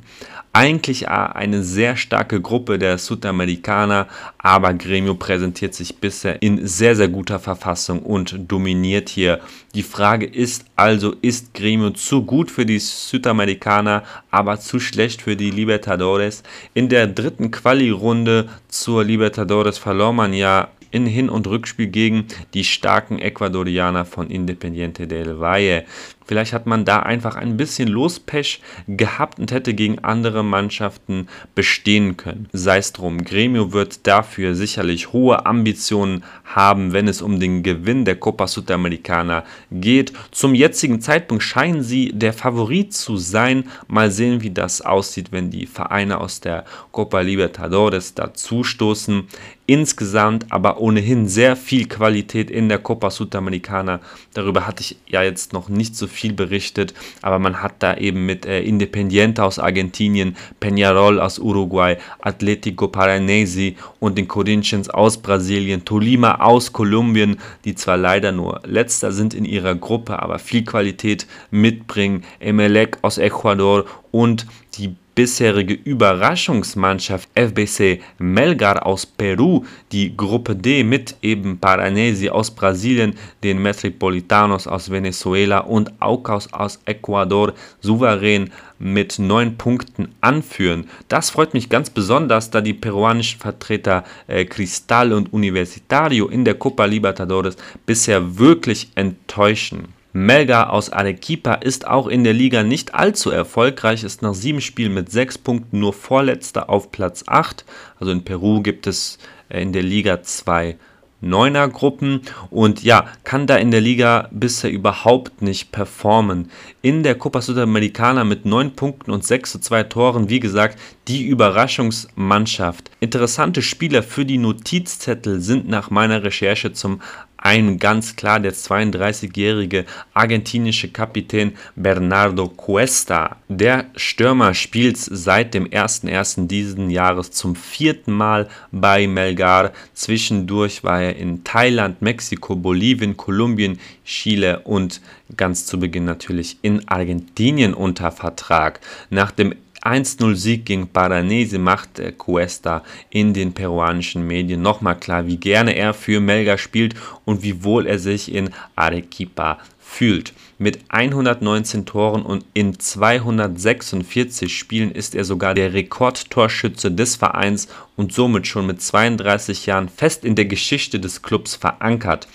eigentlich 0.55 1.09
eine 1.09 1.65
sehr 1.65 1.97
starke 1.97 2.41
Gruppe 2.41 2.79
der 2.79 2.97
Südamerikaner, 2.97 4.07
aber 4.39 4.73
Gremio 4.73 5.17
präsentiert 5.17 5.75
sich 5.75 5.97
bisher 5.97 6.41
in 6.43 6.65
sehr, 6.65 6.95
sehr 6.95 7.09
guter 7.09 7.41
Verfassung 7.41 7.99
und 8.01 8.37
dominiert 8.47 9.09
hier. 9.09 9.41
Die 9.75 9.83
Frage 9.83 10.27
ist 10.27 10.65
also, 10.77 11.17
ist 11.23 11.55
Gremio 11.55 11.91
zu 11.91 12.25
gut 12.25 12.53
für 12.53 12.65
die 12.65 12.79
Südamerikaner, 12.79 14.05
aber 14.31 14.61
zu 14.61 14.79
schlecht 14.79 15.23
für 15.23 15.35
die 15.35 15.51
Libertadores? 15.51 16.45
In 16.73 16.89
der 16.89 17.09
dritten 17.09 17.51
Quali-Runde 17.51 18.49
zur 18.69 19.03
Libertadores 19.03 19.79
verlor 19.79 20.13
man 20.13 20.33
ja 20.33 20.69
in 20.95 21.07
Hin- 21.07 21.29
und 21.29 21.49
Rückspiel 21.49 21.89
gegen 21.89 22.27
die 22.55 22.63
starken 22.63 23.19
Ecuadorianer 23.19 24.05
von 24.05 24.31
Independiente 24.31 25.09
del 25.09 25.41
Valle. 25.41 25.87
Vielleicht 26.27 26.53
hat 26.53 26.67
man 26.67 26.85
da 26.85 27.01
einfach 27.01 27.37
ein 27.37 27.57
bisschen 27.57 27.89
Lospech 27.89 28.61
gehabt 28.89 29.39
und 29.39 29.53
hätte 29.53 29.75
gegen 29.75 29.99
andere 30.01 30.43
Mannschaften 30.43 31.29
bestehen 31.55 32.17
können. 32.17 32.49
Sei 32.53 32.79
es 32.79 32.93
drum, 32.93 33.25
Gremio 33.25 33.73
wird 33.73 34.07
dafür 34.07 34.55
sicherlich 34.55 35.13
hohe 35.13 35.45
Ambitionen 35.45 36.25
haben, 36.45 36.93
wenn 36.93 37.09
es 37.09 37.21
um 37.21 37.41
den 37.41 37.63
Gewinn 37.63 38.05
der 38.05 38.17
Copa 38.17 38.47
Sudamericana 38.47 39.45
geht. 39.71 40.13
Zum 40.31 40.55
jetzigen 40.55 41.01
Zeitpunkt 41.01 41.43
scheinen 41.43 41.83
sie 41.83 42.13
der 42.13 42.33
Favorit 42.33 42.95
zu 42.95 43.17
sein. 43.17 43.65
Mal 43.87 44.11
sehen, 44.11 44.43
wie 44.43 44.51
das 44.51 44.81
aussieht, 44.81 45.33
wenn 45.33 45.51
die 45.51 45.67
Vereine 45.67 46.21
aus 46.21 46.41
der 46.41 46.65
Copa 46.93 47.21
Libertadores 47.21 48.15
dazustoßen. 48.15 49.29
Insgesamt 49.67 50.45
aber 50.51 50.79
ohnehin 50.79 51.27
sehr 51.27 51.57
viel 51.57 51.89
Qualität 51.89 52.51
in 52.51 52.69
der 52.69 52.79
Copa 52.79 53.11
Sudamericana. 53.11 54.01
Darüber 54.35 54.67
hatte 54.67 54.83
ich 54.83 54.99
ja 55.07 55.23
jetzt 55.23 55.55
noch 55.55 55.71
nicht 55.71 55.97
so 55.97 56.07
viel 56.07 56.35
berichtet, 56.35 56.93
aber 57.23 57.39
man 57.39 57.63
hat 57.63 57.77
da 57.79 57.97
eben 57.97 58.27
mit 58.27 58.45
äh, 58.45 58.61
Independiente 58.61 59.43
aus 59.43 59.59
Argentinien, 59.59 60.37
Peñarol 60.61 61.19
aus 61.19 61.39
Uruguay, 61.39 61.97
Atletico 62.21 62.89
Paranesi 62.89 63.77
und 64.01 64.19
den 64.19 64.29
Corinthians 64.29 64.91
aus 64.91 65.17
Brasilien, 65.17 65.87
Tolima 65.87 66.35
aus 66.41 66.75
Kolumbien, 66.75 67.39
die 67.65 67.75
zwar 67.75 67.97
leider 67.97 68.33
nur 68.33 68.61
letzter 68.67 69.13
sind 69.13 69.33
in 69.33 69.47
ihrer 69.47 69.77
Gruppe, 69.77 70.23
aber 70.23 70.39
viel 70.39 70.65
Qualität 70.67 71.27
mitbringen, 71.51 72.25
Emelec 72.39 72.99
aus 73.01 73.17
Ecuador 73.17 73.87
und 74.11 74.47
die 74.77 74.95
bisherige 75.15 75.75
Überraschungsmannschaft 75.75 77.29
FBC 77.35 78.01
Melgar 78.19 78.85
aus 78.85 79.07
Peru, 79.07 79.65
die 79.93 80.17
Gruppe 80.17 80.57
D 80.57 80.83
mit 80.85 81.17
eben 81.23 81.59
Paranesi 81.59 82.29
aus 82.29 82.51
Brasilien, 82.51 83.15
den 83.43 83.63
Metropolitanos 83.63 84.67
aus 84.67 84.91
Venezuela 84.91 85.59
und 85.61 85.93
Aucas 86.01 86.53
aus 86.53 86.81
Ecuador 86.85 87.53
souverän 87.81 88.51
mit 88.79 89.19
neun 89.19 89.57
Punkten 89.57 90.09
anführen. 90.21 90.89
Das 91.09 91.31
freut 91.31 91.55
mich 91.55 91.69
ganz 91.69 91.91
besonders, 91.91 92.51
da 92.51 92.61
die 92.61 92.75
peruanischen 92.75 93.41
Vertreter 93.41 94.05
äh, 94.27 94.45
Cristal 94.45 95.13
und 95.13 95.33
Universitario 95.33 96.29
in 96.29 96.45
der 96.45 96.55
Copa 96.55 96.85
Libertadores 96.85 97.57
bisher 97.87 98.39
wirklich 98.39 98.91
enttäuschen. 98.95 99.95
Melga 100.17 100.69
aus 100.69 100.91
Arequipa 100.91 101.55
ist 101.55 101.89
auch 101.89 102.07
in 102.07 102.23
der 102.23 102.35
Liga 102.35 102.63
nicht 102.63 102.95
allzu 102.95 103.31
erfolgreich, 103.31 104.05
ist 104.05 104.23
nach 104.23 104.33
sieben 104.33 104.61
Spielen 104.61 104.95
mit 104.95 105.11
sechs 105.11 105.37
Punkten 105.37 105.81
nur 105.81 105.93
Vorletzter 105.93 106.71
auf 106.71 106.93
Platz 106.93 107.25
8. 107.27 107.65
Also 107.99 108.13
in 108.13 108.23
Peru 108.23 108.63
gibt 108.63 108.87
es 108.87 109.19
äh, 109.49 109.61
in 109.61 109.73
der 109.73 109.83
Liga 109.83 110.23
zwei 110.23 110.77
Neuner-Gruppen 111.21 112.21
und 112.51 112.85
ja, 112.85 113.07
kann 113.25 113.49
da 113.49 113.57
in 113.57 113.73
der 113.73 113.81
Liga 113.81 114.29
bisher 114.31 114.71
überhaupt 114.71 115.43
nicht 115.43 115.73
performen. 115.73 116.49
In 116.81 117.03
der 117.03 117.17
Copa 117.17 117.41
Sudamericana 117.41 118.23
mit 118.23 118.45
9 118.45 118.77
Punkten 118.77 119.11
und 119.11 119.25
6 119.25 119.53
zu 119.53 119.59
2 119.59 119.83
Toren, 119.85 120.29
wie 120.29 120.41
gesagt, 120.41 120.79
die 121.09 121.27
Überraschungsmannschaft. 121.27 122.91
Interessante 123.01 123.63
Spieler 123.63 124.05
für 124.05 124.25
die 124.25 124.39
Notizzettel 124.39 125.41
sind 125.41 125.69
nach 125.69 125.91
meiner 125.91 126.23
Recherche 126.23 126.73
zum 126.73 127.01
ein 127.45 127.79
ganz 127.79 128.17
klar 128.17 128.41
der 128.41 128.55
32-jährige 128.55 129.85
argentinische 130.15 130.89
Kapitän 130.89 131.53
Bernardo 131.77 132.49
Cuesta. 132.49 133.37
Der 133.49 133.85
Stürmer 133.97 134.55
spielt 134.55 134.97
seit 134.97 135.53
dem 135.53 135.67
01.01. 135.67 136.47
diesen 136.47 136.89
Jahres 136.89 137.33
zum 137.33 137.55
vierten 137.55 138.13
Mal 138.13 138.49
bei 138.73 139.07
Melgar. 139.07 139.73
Zwischendurch 139.93 140.85
war 140.85 141.03
er 141.03 141.17
in 141.17 141.45
Thailand, 141.45 142.01
Mexiko, 142.01 142.57
Bolivien, 142.57 143.19
Kolumbien, 143.19 143.79
Chile 144.07 144.61
und 144.61 145.03
ganz 145.37 145.67
zu 145.67 145.79
Beginn 145.79 146.07
natürlich 146.07 146.57
in 146.63 146.89
Argentinien 146.89 147.75
unter 147.75 148.11
Vertrag. 148.11 148.81
Nach 149.11 149.31
dem 149.31 149.55
1-0-Sieg 149.85 150.65
gegen 150.65 150.89
Paranese 150.89 151.59
macht 151.59 152.01
Cuesta 152.19 152.83
in 153.11 153.35
den 153.35 153.53
peruanischen 153.53 154.27
Medien 154.27 154.63
nochmal 154.63 154.99
klar, 154.99 155.27
wie 155.27 155.37
gerne 155.37 155.77
er 155.77 155.95
für 155.95 156.21
Melga 156.21 156.59
spielt 156.59 156.95
und 157.25 157.43
wie 157.43 157.63
wohl 157.63 157.87
er 157.87 157.99
sich 157.99 158.33
in 158.35 158.51
Arequipa 158.77 159.59
fühlt. 159.79 160.33
Mit 160.59 160.79
119 160.89 161.85
Toren 161.85 162.23
und 162.23 162.45
in 162.55 162.79
246 162.79 164.57
Spielen 164.57 164.91
ist 164.91 165.15
er 165.15 165.25
sogar 165.25 165.55
der 165.55 165.75
Rekordtorschütze 165.75 166.91
des 166.91 167.17
Vereins 167.17 167.69
und 167.97 168.13
somit 168.13 168.47
schon 168.47 168.67
mit 168.67 168.81
32 168.81 169.67
Jahren 169.67 169.89
fest 169.89 170.25
in 170.25 170.35
der 170.35 170.47
Geschichte 170.47 170.99
des 170.99 171.23
Clubs 171.23 171.55
verankert. 171.55 172.29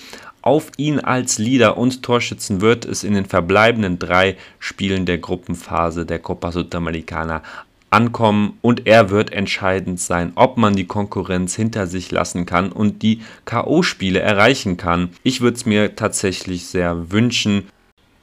Auf 0.49 0.71
ihn 0.77 0.99
als 0.99 1.37
Leader 1.37 1.77
und 1.77 2.01
Torschützen 2.01 2.59
wird 2.59 2.83
es 2.83 3.03
in 3.03 3.13
den 3.13 3.25
verbleibenden 3.25 3.99
drei 3.99 4.35
Spielen 4.57 5.05
der 5.05 5.19
Gruppenphase 5.19 6.07
der 6.07 6.17
Copa 6.17 6.51
Sudamericana 6.51 7.43
ankommen 7.91 8.57
und 8.61 8.87
er 8.87 9.11
wird 9.11 9.31
entscheidend 9.31 9.99
sein, 9.99 10.31
ob 10.33 10.57
man 10.57 10.75
die 10.75 10.87
Konkurrenz 10.87 11.53
hinter 11.53 11.85
sich 11.85 12.09
lassen 12.09 12.47
kann 12.47 12.71
und 12.71 13.03
die 13.03 13.21
KO-Spiele 13.45 14.21
erreichen 14.21 14.75
kann. 14.75 15.11
Ich 15.21 15.41
würde 15.41 15.57
es 15.57 15.67
mir 15.67 15.95
tatsächlich 15.95 16.65
sehr 16.65 17.11
wünschen. 17.11 17.67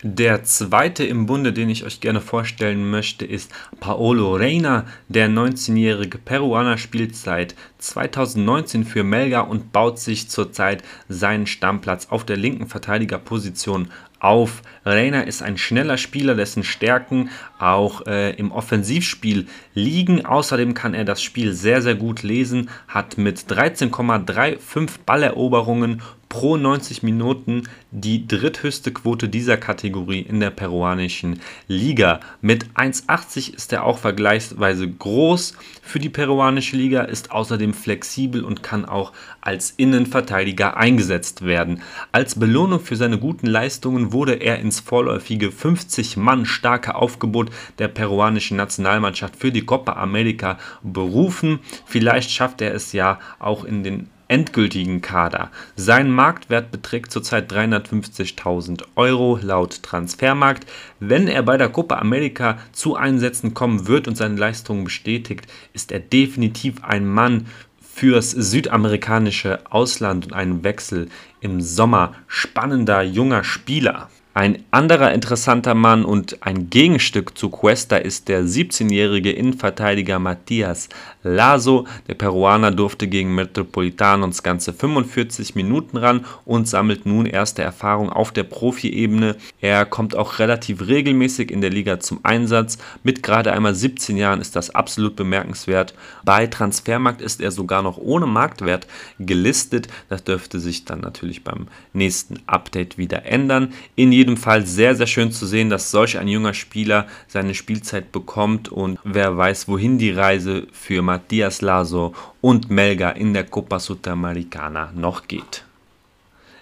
Der 0.03 0.45
zweite 0.45 1.05
im 1.05 1.25
Bunde, 1.25 1.55
den 1.55 1.71
ich 1.71 1.85
euch 1.85 2.01
gerne 2.01 2.21
vorstellen 2.21 2.91
möchte, 2.91 3.25
ist 3.25 3.51
Paolo 3.81 4.37
Reina. 4.37 4.85
Der 5.09 5.27
19-jährige 5.27 6.19
Peruaner 6.19 6.77
spielt 6.77 7.17
seit 7.17 7.55
2019 7.79 8.85
für 8.85 9.05
Melga 9.05 9.41
und 9.41 9.73
baut 9.73 9.99
sich 9.99 10.29
zurzeit 10.29 10.85
seinen 11.09 11.47
Stammplatz 11.47 12.09
auf 12.11 12.27
der 12.27 12.37
linken 12.37 12.67
Verteidigerposition 12.67 13.89
auf. 14.19 14.61
Reina 14.85 15.23
ist 15.23 15.43
ein 15.43 15.57
schneller 15.57 15.97
Spieler, 15.97 16.35
dessen 16.35 16.63
Stärken 16.63 17.31
auch 17.59 18.07
äh, 18.07 18.35
im 18.35 18.53
Offensivspiel 18.53 19.47
liegen. 19.73 20.27
Außerdem 20.27 20.75
kann 20.75 20.93
er 20.93 21.07
das 21.07 21.23
Spiel 21.23 21.55
sehr, 21.55 21.81
sehr 21.81 21.95
gut 21.95 22.23
lesen, 22.23 22.69
hat 22.87 23.17
mit 23.17 23.39
13,35 23.39 24.91
Balleroberungen 25.07 26.03
pro 26.37 26.59
90 26.59 27.03
Minuten 27.03 27.63
die 27.93 28.29
dritthöchste 28.29 28.93
Quote 28.93 29.27
dieser 29.27 29.57
Kategorie 29.57 30.21
in 30.21 30.39
der 30.39 30.51
peruanischen 30.51 31.41
Liga. 31.67 32.21
Mit 32.43 32.67
1,80 32.75 33.55
ist 33.55 33.73
er 33.73 33.85
auch 33.85 33.97
vergleichsweise 33.97 34.87
groß 34.87 35.55
für 35.81 35.99
die 35.99 36.11
peruanische 36.11 36.77
Liga, 36.77 37.05
ist 37.05 37.31
außerdem 37.31 37.73
flexibel 37.73 38.45
und 38.45 38.63
kann 38.63 38.85
auch 38.85 39.15
als 39.41 39.71
Innenverteidiger 39.79 40.77
eingesetzt 40.77 41.47
werden. 41.47 41.81
Als 42.13 42.39
Belohnung 42.39 42.81
für 42.81 42.97
seine 42.97 43.19
guten 43.19 43.47
Leistungen 43.47 44.13
wurde 44.13 44.35
er 44.35 44.59
ins 44.59 44.79
vorläufige 44.79 45.51
50 45.51 46.19
Mann 46.19 46.45
starke 46.45 46.97
Aufgebot 46.97 47.49
der 47.79 47.89
peruanischen 47.89 48.59
Nationalmannschaft 48.59 49.37
für 49.37 49.53
die 49.53 49.65
Copa 49.65 49.95
America 49.95 50.59
berufen. 50.83 51.61
Vielleicht 51.87 52.31
schafft 52.31 52.61
er 52.61 52.75
es 52.75 52.93
ja 52.93 53.21
auch 53.39 53.65
in 53.65 53.83
den 53.83 54.11
endgültigen 54.29 55.01
Kader. 55.01 55.51
Sein 55.77 56.11
Marktwert 56.11 56.71
beträgt 56.71 57.13
zurzeit 57.13 57.53
350.000 57.53 58.83
Euro 58.97 59.39
laut 59.41 59.83
Transfermarkt. 59.83 60.67
Wenn 61.01 61.29
er 61.29 61.43
bei 61.43 61.57
der 61.57 61.69
Copa 61.69 61.99
America 61.99 62.59
zu 62.73 62.97
Einsätzen 62.97 63.55
kommen 63.55 63.87
wird 63.87 64.09
und 64.09 64.17
seine 64.17 64.37
Leistungen 64.37 64.85
bestätigt, 64.85 65.47
ist 65.73 65.93
er 65.93 66.01
definitiv 66.01 66.83
ein 66.83 67.07
Mann 67.07 67.47
fürs 67.81 68.31
südamerikanische 68.31 69.61
Ausland 69.71 70.27
und 70.27 70.33
ein 70.35 70.65
Wechsel 70.65 71.09
im 71.41 71.61
Sommer. 71.61 72.15
Spannender 72.27 73.03
junger 73.03 73.43
Spieler. 73.43 74.11
Ein 74.37 74.65
anderer 74.71 75.15
interessanter 75.15 75.75
Mann 75.75 76.05
und 76.05 76.43
ein 76.43 76.69
Gegenstück 76.69 77.39
zu 77.39 77.49
Cuesta 77.49 77.97
ist 77.97 78.29
der 78.29 78.43
17-jährige 78.43 79.33
Innenverteidiger 79.33 80.19
Matthias 80.19 80.91
Lazo. 81.23 81.87
Der 82.07 82.17
Peruaner 82.17 82.71
durfte 82.71 83.09
gegen 83.09 83.35
Metropolitanos 83.35 84.43
ganze 84.43 84.75
45 84.75 85.55
Minuten 85.55 85.97
ran 85.97 86.27
und 86.45 86.69
sammelt 86.69 87.07
nun 87.07 87.25
erste 87.25 87.63
Erfahrung 87.63 88.11
auf 88.11 88.31
der 88.31 88.43
Profi-Ebene. 88.43 89.37
Er 89.63 89.87
kommt 89.87 90.15
auch 90.15 90.39
relativ 90.39 90.87
regelmäßig 90.87 91.51
in 91.51 91.63
der 91.63 91.71
Liga 91.71 91.99
zum 91.99 92.21
Einsatz. 92.23 92.77
Mit 93.03 93.23
gerade 93.23 93.55
einmal 93.55 93.75
17 93.75 94.19
Jahren 94.19 94.43
ist 94.43 94.55
das 94.55 94.69
absolut 94.69 95.17
bemerkenswert. 95.17 95.95
Bei 96.27 96.47
Transfermarkt 96.47 97.23
ist 97.23 97.41
er 97.41 97.53
sogar 97.53 97.83
noch 97.83 97.97
ohne 97.97 98.27
Marktwert 98.27 98.87
gelistet. 99.19 99.89
Das 100.11 100.25
dürfte 100.25 100.61
sich 100.61 100.85
dann 100.85 101.01
natürlich 101.01 101.43
beim 101.43 101.69
nächsten 101.95 102.41
Update 102.47 102.99
wieder 102.99 103.25
ändern. 103.25 103.73
In 103.95 104.13
jedem 104.13 104.26
Fall 104.37 104.67
sehr, 104.67 104.95
sehr 104.95 105.07
schön 105.07 105.31
zu 105.31 105.45
sehen, 105.47 105.69
dass 105.69 105.91
solch 105.91 106.19
ein 106.19 106.27
junger 106.27 106.55
Spieler 106.55 107.07
seine 107.29 107.55
Spielzeit 107.55 108.13
bekommt 108.13 108.71
und 108.71 108.99
wer 109.05 109.37
weiß, 109.37 109.69
wohin 109.69 109.99
die 109.99 110.11
Reise 110.11 110.67
für 110.73 111.03
Matthias 111.03 111.61
Lazo 111.61 112.15
und 112.41 112.71
Melga 112.71 113.11
in 113.11 113.35
der 113.35 113.45
Copa 113.45 113.79
Sudamericana 113.79 114.93
noch 114.95 115.29
geht. 115.29 115.67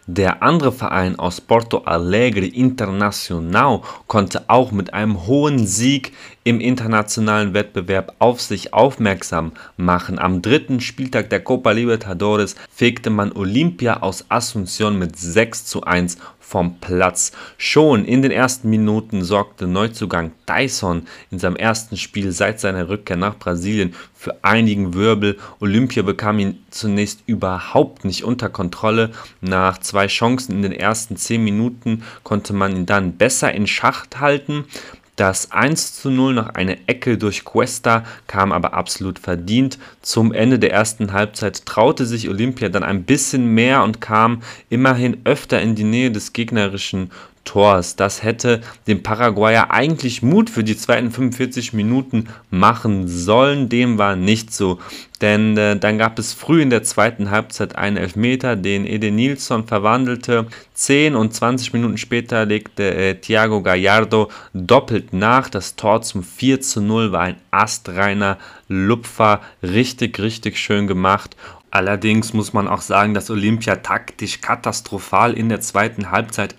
Der 0.06 0.42
andere 0.42 0.70
Verein 0.70 1.18
aus 1.18 1.40
Porto 1.40 1.78
Alegre 1.78 2.44
Internacional 2.44 3.80
konnte 4.06 4.44
auch 4.50 4.70
mit 4.70 4.92
einem 4.92 5.26
hohen 5.26 5.66
Sieg 5.66 6.12
im 6.44 6.60
internationalen 6.60 7.54
Wettbewerb 7.54 8.14
auf 8.18 8.42
sich 8.42 8.74
aufmerksam 8.74 9.52
machen. 9.78 10.18
Am 10.18 10.42
dritten 10.42 10.80
Spieltag 10.80 11.30
der 11.30 11.40
Copa 11.40 11.70
Libertadores 11.70 12.54
fegte 12.70 13.08
man 13.08 13.32
Olympia 13.32 14.02
aus 14.02 14.30
Asunción 14.30 14.98
mit 14.98 15.18
6 15.18 15.64
zu 15.64 15.84
1 15.84 16.18
vom 16.46 16.78
Platz. 16.78 17.32
Schon 17.56 18.04
in 18.04 18.22
den 18.22 18.30
ersten 18.30 18.68
Minuten 18.68 19.24
sorgte 19.24 19.66
Neuzugang 19.66 20.32
Dyson 20.48 21.06
in 21.30 21.38
seinem 21.38 21.56
ersten 21.56 21.96
Spiel 21.96 22.32
seit 22.32 22.60
seiner 22.60 22.88
Rückkehr 22.88 23.16
nach 23.16 23.38
Brasilien 23.38 23.94
für 24.14 24.36
einigen 24.42 24.94
Wirbel. 24.94 25.38
Olympia 25.60 26.02
bekam 26.02 26.38
ihn 26.38 26.64
zunächst 26.70 27.22
überhaupt 27.26 28.04
nicht 28.04 28.24
unter 28.24 28.50
Kontrolle. 28.50 29.10
Nach 29.40 29.78
zwei 29.78 30.06
Chancen 30.06 30.52
in 30.52 30.62
den 30.62 30.72
ersten 30.72 31.16
10 31.16 31.42
Minuten 31.42 32.02
konnte 32.22 32.52
man 32.52 32.76
ihn 32.76 32.86
dann 32.86 33.16
besser 33.16 33.52
in 33.52 33.66
Schacht 33.66 34.20
halten. 34.20 34.66
Das 35.16 35.52
1 35.52 36.00
zu 36.00 36.10
0 36.10 36.34
nach 36.34 36.48
einer 36.50 36.76
Ecke 36.86 37.16
durch 37.18 37.44
Cuesta 37.44 38.04
kam 38.26 38.50
aber 38.50 38.74
absolut 38.74 39.20
verdient. 39.20 39.78
Zum 40.02 40.32
Ende 40.32 40.58
der 40.58 40.72
ersten 40.72 41.12
Halbzeit 41.12 41.64
traute 41.66 42.04
sich 42.04 42.28
Olympia 42.28 42.68
dann 42.68 42.82
ein 42.82 43.04
bisschen 43.04 43.46
mehr 43.46 43.84
und 43.84 44.00
kam 44.00 44.42
immerhin 44.70 45.18
öfter 45.24 45.62
in 45.62 45.76
die 45.76 45.84
Nähe 45.84 46.10
des 46.10 46.32
gegnerischen 46.32 47.12
Tors. 47.44 47.96
Das 47.96 48.22
hätte 48.22 48.60
dem 48.86 49.02
Paraguayer 49.02 49.70
eigentlich 49.70 50.22
Mut 50.22 50.50
für 50.50 50.64
die 50.64 50.76
zweiten 50.76 51.10
45 51.10 51.72
Minuten 51.72 52.28
machen 52.50 53.08
sollen. 53.08 53.68
Dem 53.68 53.98
war 53.98 54.16
nicht 54.16 54.52
so. 54.52 54.78
Denn 55.20 55.56
äh, 55.56 55.76
dann 55.78 55.96
gab 55.96 56.18
es 56.18 56.32
früh 56.32 56.60
in 56.60 56.70
der 56.70 56.82
zweiten 56.82 57.30
Halbzeit 57.30 57.76
einen 57.76 57.96
Elfmeter, 57.96 58.56
den 58.56 58.86
Ede 58.86 59.10
Nilsson 59.10 59.66
verwandelte. 59.66 60.46
10 60.74 61.14
und 61.14 61.32
20 61.32 61.72
Minuten 61.72 61.98
später 61.98 62.44
legte 62.44 62.94
äh, 62.94 63.14
Thiago 63.14 63.62
Gallardo 63.62 64.30
doppelt 64.52 65.12
nach. 65.12 65.48
Das 65.48 65.76
Tor 65.76 66.02
zum 66.02 66.22
4 66.22 66.60
zu 66.60 66.80
0 66.80 67.12
war 67.12 67.20
ein 67.20 67.36
astreiner 67.50 68.38
Lupfer. 68.68 69.40
Richtig, 69.62 70.18
richtig 70.18 70.58
schön 70.58 70.86
gemacht. 70.86 71.36
Allerdings 71.74 72.32
muss 72.32 72.52
man 72.52 72.68
auch 72.68 72.82
sagen, 72.82 73.14
dass 73.14 73.30
Olympia 73.30 73.74
taktisch 73.74 74.40
katastrophal 74.40 75.34
in 75.34 75.48
der 75.48 75.60
zweiten 75.60 76.12
Halbzeit 76.12 76.54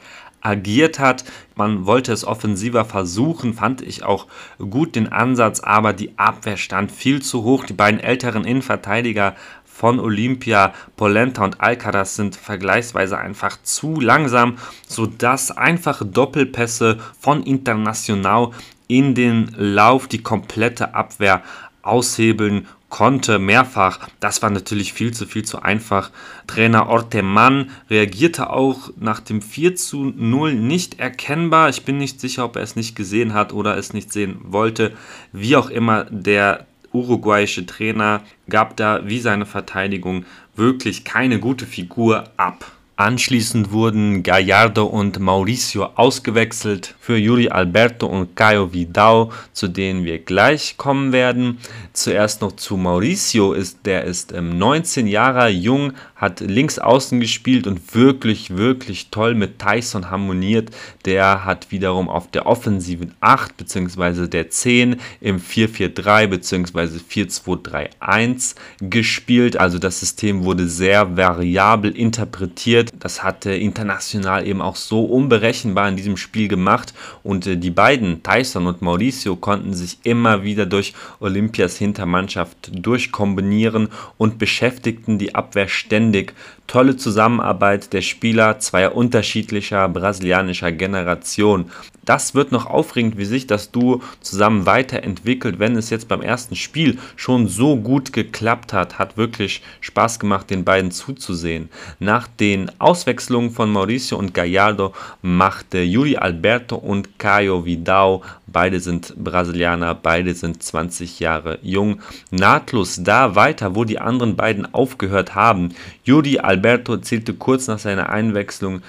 agiert 0.45 0.99
hat. 0.99 1.25
Man 1.55 1.85
wollte 1.85 2.13
es 2.13 2.25
offensiver 2.25 2.85
versuchen, 2.85 3.53
fand 3.53 3.81
ich 3.81 4.03
auch 4.03 4.27
gut 4.57 4.95
den 4.95 5.11
Ansatz, 5.11 5.59
aber 5.59 5.93
die 5.93 6.17
Abwehr 6.17 6.57
stand 6.57 6.91
viel 6.91 7.21
zu 7.21 7.43
hoch. 7.43 7.65
Die 7.65 7.73
beiden 7.73 7.99
älteren 7.99 8.45
Innenverteidiger 8.45 9.35
von 9.65 9.99
Olympia, 9.99 10.73
Polenta 10.95 11.43
und 11.43 11.59
Alcaraz 11.59 12.15
sind 12.15 12.37
vergleichsweise 12.37 13.17
einfach 13.17 13.57
zu 13.61 13.99
langsam, 13.99 14.57
sodass 14.87 15.51
einfache 15.51 16.05
Doppelpässe 16.05 16.99
von 17.19 17.43
International 17.43 18.51
in 18.87 19.15
den 19.15 19.53
Lauf 19.57 20.07
die 20.07 20.23
komplette 20.23 20.93
Abwehr 20.93 21.41
aushebeln 21.81 22.67
konnte 22.89 23.39
mehrfach. 23.39 24.07
Das 24.19 24.41
war 24.41 24.49
natürlich 24.49 24.93
viel 24.93 25.13
zu 25.13 25.25
viel 25.25 25.43
zu 25.43 25.61
einfach. 25.61 26.11
Trainer 26.47 26.87
Ortemann 26.87 27.71
reagierte 27.89 28.49
auch 28.51 28.91
nach 28.97 29.19
dem 29.19 29.41
4 29.41 29.75
zu 29.75 30.13
0 30.15 30.53
nicht 30.53 30.99
erkennbar. 30.99 31.69
Ich 31.69 31.83
bin 31.83 31.97
nicht 31.97 32.21
sicher, 32.21 32.45
ob 32.45 32.55
er 32.55 32.61
es 32.61 32.75
nicht 32.75 32.95
gesehen 32.95 33.33
hat 33.33 33.53
oder 33.53 33.77
es 33.77 33.93
nicht 33.93 34.13
sehen 34.13 34.37
wollte. 34.43 34.93
Wie 35.31 35.55
auch 35.55 35.69
immer, 35.69 36.05
der 36.05 36.67
uruguayische 36.93 37.65
Trainer 37.65 38.21
gab 38.49 38.77
da 38.77 39.07
wie 39.07 39.19
seine 39.19 39.45
Verteidigung 39.45 40.25
wirklich 40.55 41.03
keine 41.03 41.39
gute 41.39 41.65
Figur 41.65 42.23
ab. 42.37 42.74
Anschließend 42.97 43.73
wurden 43.73 44.23
Gallardo 44.23 44.85
und 44.85 45.19
Mauricio 45.19 45.89
ausgewechselt 45.95 46.95
für 47.01 47.17
Yuri 47.17 47.49
Alberto 47.49 48.07
und 48.07 48.37
Caio 48.37 48.71
Vidal, 48.71 49.31
zu 49.51 49.67
denen 49.67 50.05
wir 50.05 50.19
gleich 50.19 50.77
kommen 50.77 51.11
werden. 51.11 51.57
Zuerst 51.91 52.39
noch 52.39 52.53
zu 52.53 52.77
Mauricio, 52.77 53.51
ist, 53.51 53.79
der 53.85 54.05
ist 54.05 54.31
19 54.31 55.07
ähm, 55.07 55.11
Jahre 55.11 55.49
jung, 55.49 55.91
hat 56.15 56.39
links 56.39 56.79
außen 56.79 57.19
gespielt 57.19 57.67
und 57.67 57.93
wirklich, 57.93 58.55
wirklich 58.55 59.09
toll 59.11 59.35
mit 59.35 59.59
Tyson 59.59 60.09
harmoniert. 60.09 60.69
Der 61.03 61.43
hat 61.43 61.71
wiederum 61.71 62.07
auf 62.07 62.31
der 62.31 62.45
offensiven 62.45 63.13
8 63.19 63.57
bzw. 63.57 64.27
der 64.27 64.49
10 64.49 65.01
im 65.19 65.41
4-4-3 65.41 66.27
bzw. 66.27 66.99
4-2-3-1 67.09 68.55
gespielt. 68.79 69.57
Also 69.57 69.79
das 69.79 69.99
System 69.99 70.45
wurde 70.45 70.69
sehr 70.69 71.17
variabel 71.17 71.91
interpretiert 71.91 72.84
passiert. 72.85 73.03
Das 73.05 73.23
hatte 73.23 73.53
international 73.53 74.47
eben 74.47 74.61
auch 74.61 74.75
so 74.75 75.05
unberechenbar 75.05 75.87
in 75.89 75.95
diesem 75.95 76.17
Spiel 76.17 76.47
gemacht 76.47 76.93
und 77.23 77.47
äh, 77.47 77.57
die 77.57 77.69
beiden, 77.69 78.23
Tyson 78.23 78.67
und 78.67 78.81
Mauricio, 78.81 79.35
konnten 79.35 79.73
sich 79.73 79.99
immer 80.03 80.43
wieder 80.43 80.65
durch 80.65 80.93
Olympias 81.19 81.77
Hintermannschaft 81.77 82.71
durchkombinieren 82.73 83.89
und 84.17 84.37
beschäftigten 84.37 85.17
die 85.17 85.35
Abwehr 85.35 85.67
ständig. 85.67 86.33
Tolle 86.67 86.97
Zusammenarbeit 86.97 87.93
der 87.93 88.01
Spieler 88.01 88.59
zweier 88.59 88.95
unterschiedlicher 88.95 89.87
brasilianischer 89.87 90.71
Generationen. 90.71 91.71
Das 92.05 92.35
wird 92.35 92.51
noch 92.51 92.67
aufregend, 92.67 93.17
wie 93.17 93.25
sich 93.25 93.47
das 93.47 93.71
Duo 93.71 94.01
zusammen 94.21 94.65
weiterentwickelt, 94.65 95.57
wenn 95.57 95.75
es 95.75 95.89
jetzt 95.89 96.07
beim 96.07 96.21
ersten 96.21 96.55
Spiel 96.55 96.99
schon 97.15 97.47
so 97.47 97.77
gut 97.77 98.13
geklappt 98.13 98.73
hat. 98.73 98.99
Hat 98.99 99.17
wirklich 99.17 99.63
Spaß 99.81 100.19
gemacht, 100.19 100.49
den 100.49 100.63
beiden 100.63 100.91
zuzusehen. 100.91 101.69
Nach 101.99 102.27
den 102.27 102.71
Auswechslungen 102.79 103.51
von 103.51 103.71
Mauricio 103.71 104.17
und 104.17 104.33
Gallardo 104.33 104.93
machte 105.23 105.81
Yuri 105.81 106.17
Alberto 106.17 106.75
und 106.75 107.17
Caio 107.17 107.65
Vidal 107.65 108.21
Beide 108.55 108.79
sind 108.79 109.13
Brasilianer, 109.21 109.95
beide 109.95 110.33
sind 110.33 110.63
20 110.63 111.19
Jahre 111.19 111.59
jung. 111.61 111.99
Nahtlos 112.31 113.03
da 113.03 113.35
weiter, 113.35 113.75
wo 113.75 113.83
die 113.83 113.99
anderen 113.99 114.37
beiden 114.37 114.73
aufgehört 114.73 115.35
haben. 115.35 115.75
Yuri 116.05 116.37
Alberto 116.37 116.54
zählte 117.01 117.33
kurz 117.33 117.67
nach 117.67 117.79
seiner 117.79 118.09
Einwechslung 118.09 118.81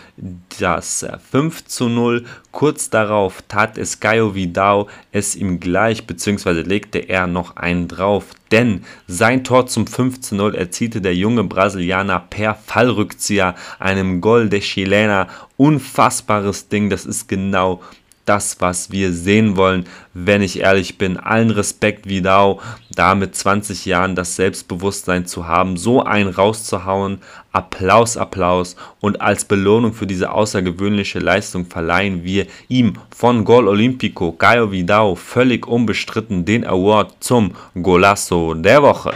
das 0.59 1.07
5 1.31 1.65
zu 1.65 1.89
0. 1.89 2.25
Kurz 2.51 2.91
darauf 2.91 3.43
tat 3.49 3.79
es 3.79 4.01
Caio 4.01 4.35
Vidal 4.35 4.87
es 5.13 5.37
ihm 5.37 5.61
gleich, 5.61 6.07
beziehungsweise 6.07 6.63
legte 6.63 6.99
er 6.99 7.27
noch 7.27 7.57
einen 7.57 7.89
drauf. 7.89 8.27
Denn 8.51 8.85
sein 9.07 9.45
Tor 9.45 9.67
zum 9.67 9.87
5 9.87 10.21
zu 10.21 10.35
0 10.35 10.55
erzielte 10.55 11.01
der 11.01 11.15
junge 11.15 11.45
Brasilianer 11.45 12.21
per 12.21 12.55
Fallrückzieher, 12.55 13.55
einem 13.79 14.21
Gol 14.21 14.49
de 14.49 14.61
Chilena. 14.61 15.29
Unfassbares 15.57 16.69
Ding, 16.69 16.91
das 16.91 17.07
ist 17.07 17.29
genau 17.29 17.81
das, 18.27 18.61
was 18.61 18.91
wir 18.91 19.13
sehen 19.13 19.57
wollen, 19.57 19.87
wenn 20.13 20.43
ich 20.43 20.61
ehrlich 20.61 20.99
bin. 20.99 21.17
Allen 21.17 21.51
Respekt, 21.51 22.09
Vidal, 22.09 22.59
da 22.95 23.15
mit 23.15 23.35
20 23.35 23.87
Jahren 23.87 24.15
das 24.15 24.37
Selbstbewusstsein 24.37 25.27
zu 25.27 25.47
haben, 25.47 25.77
so 25.77 26.03
einen 26.03 26.29
rauszuhauen. 26.29 27.19
Applaus, 27.53 28.19
Applaus. 28.19 28.77
Und 29.01 29.21
als 29.23 29.47
Belohnung 29.47 29.95
für 29.95 30.07
diese 30.07 30.31
außergewöhnliche 30.31 31.21
Leistung 31.21 31.67
verleihen 31.67 32.23
wir 32.23 32.47
ihm 32.69 32.95
von 33.15 33.45
Gol 33.45 33.69
Olímpico, 33.69 34.33
Caio 34.33 34.71
Vidal, 34.73 35.17
völlig 35.17 35.67
unbestritten 35.67 36.45
den 36.45 36.67
Award 36.67 37.15
zum 37.21 37.53
Golasso 37.81 38.53
der 38.55 38.83
Woche. 38.83 39.15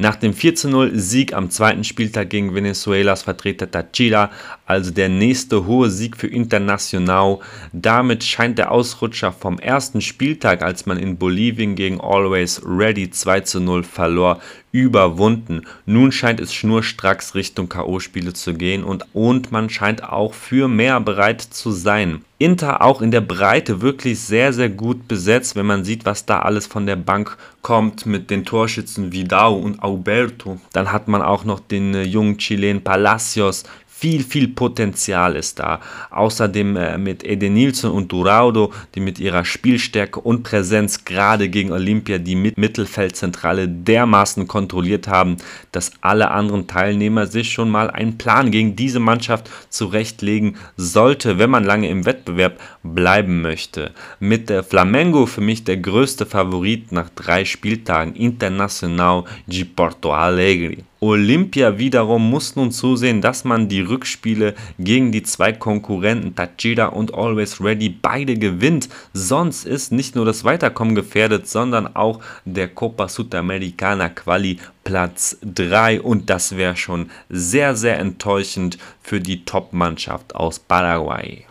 Nach 0.00 0.16
dem 0.16 0.32
4-0 0.32 0.96
Sieg 0.98 1.34
am 1.34 1.50
zweiten 1.50 1.84
Spieltag 1.84 2.30
gegen 2.30 2.54
Venezuelas 2.54 3.24
Vertreter 3.24 3.70
Tachira, 3.70 4.30
also 4.64 4.90
der 4.90 5.10
nächste 5.10 5.66
hohe 5.66 5.90
Sieg 5.90 6.16
für 6.16 6.26
Internacional, 6.26 7.40
damit 7.74 8.24
scheint 8.24 8.56
der 8.56 8.72
Ausrutscher 8.72 9.30
vom 9.30 9.58
ersten 9.58 10.00
Spieltag, 10.00 10.62
als 10.62 10.86
man 10.86 10.96
in 10.96 11.18
Bolivien 11.18 11.74
gegen 11.74 12.00
Always 12.00 12.62
Ready 12.64 13.10
2-0 13.12 13.82
verlor, 13.82 14.40
überwunden. 14.72 15.66
Nun 15.84 16.12
scheint 16.12 16.40
es 16.40 16.54
schnurstracks 16.54 17.34
Richtung 17.34 17.68
K.O.-Spiele 17.68 18.32
zu 18.32 18.54
gehen 18.54 18.84
und, 18.84 19.04
und 19.12 19.52
man 19.52 19.68
scheint 19.68 20.02
auch 20.02 20.32
für 20.32 20.66
mehr 20.66 20.98
bereit 21.00 21.42
zu 21.42 21.72
sein. 21.72 22.24
Inter 22.40 22.80
auch 22.80 23.02
in 23.02 23.10
der 23.10 23.20
Breite 23.20 23.82
wirklich 23.82 24.18
sehr, 24.18 24.54
sehr 24.54 24.70
gut 24.70 25.06
besetzt, 25.06 25.56
wenn 25.56 25.66
man 25.66 25.84
sieht, 25.84 26.06
was 26.06 26.24
da 26.24 26.38
alles 26.40 26.66
von 26.66 26.86
der 26.86 26.96
Bank 26.96 27.36
kommt 27.60 28.06
mit 28.06 28.30
den 28.30 28.46
Torschützen 28.46 29.12
Vidal 29.12 29.52
und 29.52 29.82
Alberto. 29.82 30.58
Dann 30.72 30.90
hat 30.90 31.06
man 31.06 31.20
auch 31.20 31.44
noch 31.44 31.60
den 31.60 31.94
äh, 31.94 32.02
jungen 32.02 32.38
Chilen 32.38 32.82
Palacios, 32.82 33.64
viel, 34.00 34.24
viel 34.24 34.48
Potenzial 34.48 35.36
ist 35.36 35.58
da. 35.58 35.80
Außerdem 36.10 36.76
äh, 36.76 36.96
mit 36.96 37.22
Edenilson 37.22 37.92
und 37.92 38.10
Duraudo, 38.10 38.72
die 38.94 39.00
mit 39.00 39.18
ihrer 39.18 39.44
Spielstärke 39.44 40.20
und 40.20 40.42
Präsenz 40.42 41.04
gerade 41.04 41.50
gegen 41.50 41.70
Olympia 41.70 42.16
die 42.16 42.34
Mittelfeldzentrale 42.34 43.68
dermaßen 43.68 44.48
kontrolliert 44.48 45.06
haben, 45.06 45.36
dass 45.72 45.92
alle 46.00 46.30
anderen 46.30 46.66
Teilnehmer 46.66 47.26
sich 47.26 47.52
schon 47.52 47.68
mal 47.68 47.90
einen 47.90 48.16
Plan 48.16 48.50
gegen 48.50 48.74
diese 48.74 49.00
Mannschaft 49.00 49.50
zurechtlegen 49.68 50.56
sollte, 50.78 51.38
wenn 51.38 51.50
man 51.50 51.64
lange 51.64 51.90
im 51.90 52.06
Wettbewerb 52.06 52.58
bleiben 52.82 53.42
möchte. 53.42 53.92
Mit 54.18 54.48
der 54.48 54.64
Flamengo 54.64 55.26
für 55.26 55.42
mich 55.42 55.64
der 55.64 55.76
größte 55.76 56.24
Favorit 56.24 56.90
nach 56.90 57.10
drei 57.10 57.44
Spieltagen 57.44 58.14
Internacional 58.14 59.24
de 59.46 59.64
Porto 59.64 60.14
Alegre. 60.14 60.84
Olympia 61.02 61.78
wiederum 61.78 62.28
muss 62.28 62.56
nun 62.56 62.70
zusehen, 62.70 63.22
dass 63.22 63.44
man 63.44 63.68
die 63.68 63.80
Rückspiele 63.80 64.54
gegen 64.78 65.12
die 65.12 65.22
zwei 65.22 65.50
Konkurrenten 65.52 66.34
Tachida 66.34 66.86
und 66.86 67.14
Always 67.14 67.58
Ready 67.62 67.88
beide 67.88 68.36
gewinnt. 68.36 68.90
Sonst 69.14 69.64
ist 69.64 69.92
nicht 69.92 70.14
nur 70.14 70.26
das 70.26 70.44
Weiterkommen 70.44 70.94
gefährdet, 70.94 71.48
sondern 71.48 71.96
auch 71.96 72.20
der 72.44 72.68
Copa 72.68 73.08
Sudamericana 73.08 74.10
Quali 74.10 74.58
Platz 74.84 75.38
3 75.42 76.02
und 76.02 76.28
das 76.28 76.56
wäre 76.58 76.76
schon 76.76 77.10
sehr, 77.30 77.74
sehr 77.76 77.98
enttäuschend 77.98 78.76
für 79.02 79.20
die 79.20 79.46
Top-Mannschaft 79.46 80.34
aus 80.34 80.58
Paraguay. 80.58 81.46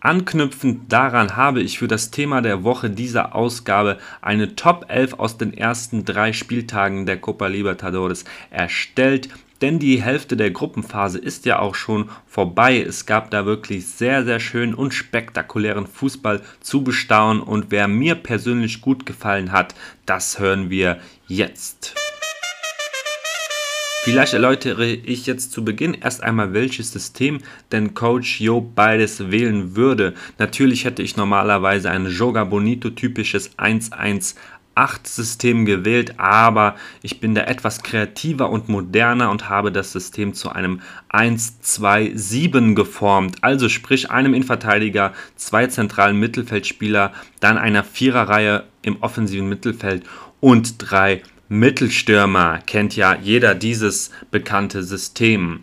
Anknüpfend 0.00 0.92
daran 0.92 1.36
habe 1.36 1.60
ich 1.60 1.80
für 1.80 1.88
das 1.88 2.12
Thema 2.12 2.40
der 2.40 2.62
Woche 2.62 2.88
dieser 2.88 3.34
Ausgabe 3.34 3.98
eine 4.22 4.54
Top 4.54 4.86
11 4.88 5.14
aus 5.14 5.38
den 5.38 5.52
ersten 5.52 6.04
drei 6.04 6.32
Spieltagen 6.32 7.04
der 7.04 7.18
Copa 7.18 7.48
Libertadores 7.48 8.24
erstellt. 8.50 9.28
Denn 9.60 9.80
die 9.80 10.00
Hälfte 10.00 10.36
der 10.36 10.52
Gruppenphase 10.52 11.18
ist 11.18 11.44
ja 11.46 11.58
auch 11.58 11.74
schon 11.74 12.10
vorbei. 12.28 12.80
Es 12.80 13.06
gab 13.06 13.32
da 13.32 13.44
wirklich 13.44 13.88
sehr, 13.88 14.24
sehr 14.24 14.38
schönen 14.38 14.74
und 14.74 14.94
spektakulären 14.94 15.88
Fußball 15.88 16.42
zu 16.60 16.84
bestaunen. 16.84 17.42
Und 17.42 17.72
wer 17.72 17.88
mir 17.88 18.14
persönlich 18.14 18.80
gut 18.80 19.04
gefallen 19.04 19.50
hat, 19.50 19.74
das 20.06 20.38
hören 20.38 20.70
wir 20.70 21.00
jetzt. 21.26 21.96
Vielleicht 24.04 24.32
erläutere 24.32 24.86
ich 24.86 25.26
jetzt 25.26 25.52
zu 25.52 25.64
Beginn 25.64 25.94
erst 25.94 26.22
einmal, 26.22 26.54
welches 26.54 26.92
System 26.92 27.40
denn 27.72 27.94
Coach 27.94 28.40
Jo 28.40 28.60
beides 28.60 29.30
wählen 29.30 29.76
würde. 29.76 30.14
Natürlich 30.38 30.84
hätte 30.84 31.02
ich 31.02 31.16
normalerweise 31.16 31.90
ein 31.90 32.06
Joga 32.06 32.44
Bonito 32.44 32.90
typisches 32.90 33.58
1-1 33.58 34.34
System 35.02 35.64
gewählt, 35.64 36.14
aber 36.18 36.76
ich 37.02 37.18
bin 37.18 37.34
da 37.34 37.42
etwas 37.42 37.82
kreativer 37.82 38.48
und 38.50 38.68
moderner 38.68 39.30
und 39.30 39.48
habe 39.48 39.72
das 39.72 39.92
System 39.92 40.34
zu 40.34 40.50
einem 40.50 40.80
1-2-7 41.10 42.74
geformt. 42.74 43.42
Also 43.42 43.68
sprich 43.68 44.10
einem 44.10 44.34
Innenverteidiger, 44.34 45.12
zwei 45.34 45.66
zentralen 45.66 46.18
Mittelfeldspieler, 46.18 47.12
dann 47.40 47.58
einer 47.58 47.82
Viererreihe 47.82 48.64
im 48.82 49.02
offensiven 49.02 49.48
Mittelfeld 49.48 50.04
und 50.40 50.76
drei 50.78 51.22
Mittelstürmer 51.50 52.60
kennt 52.66 52.94
ja 52.94 53.14
jeder 53.14 53.54
dieses 53.54 54.10
bekannte 54.30 54.82
System. 54.82 55.60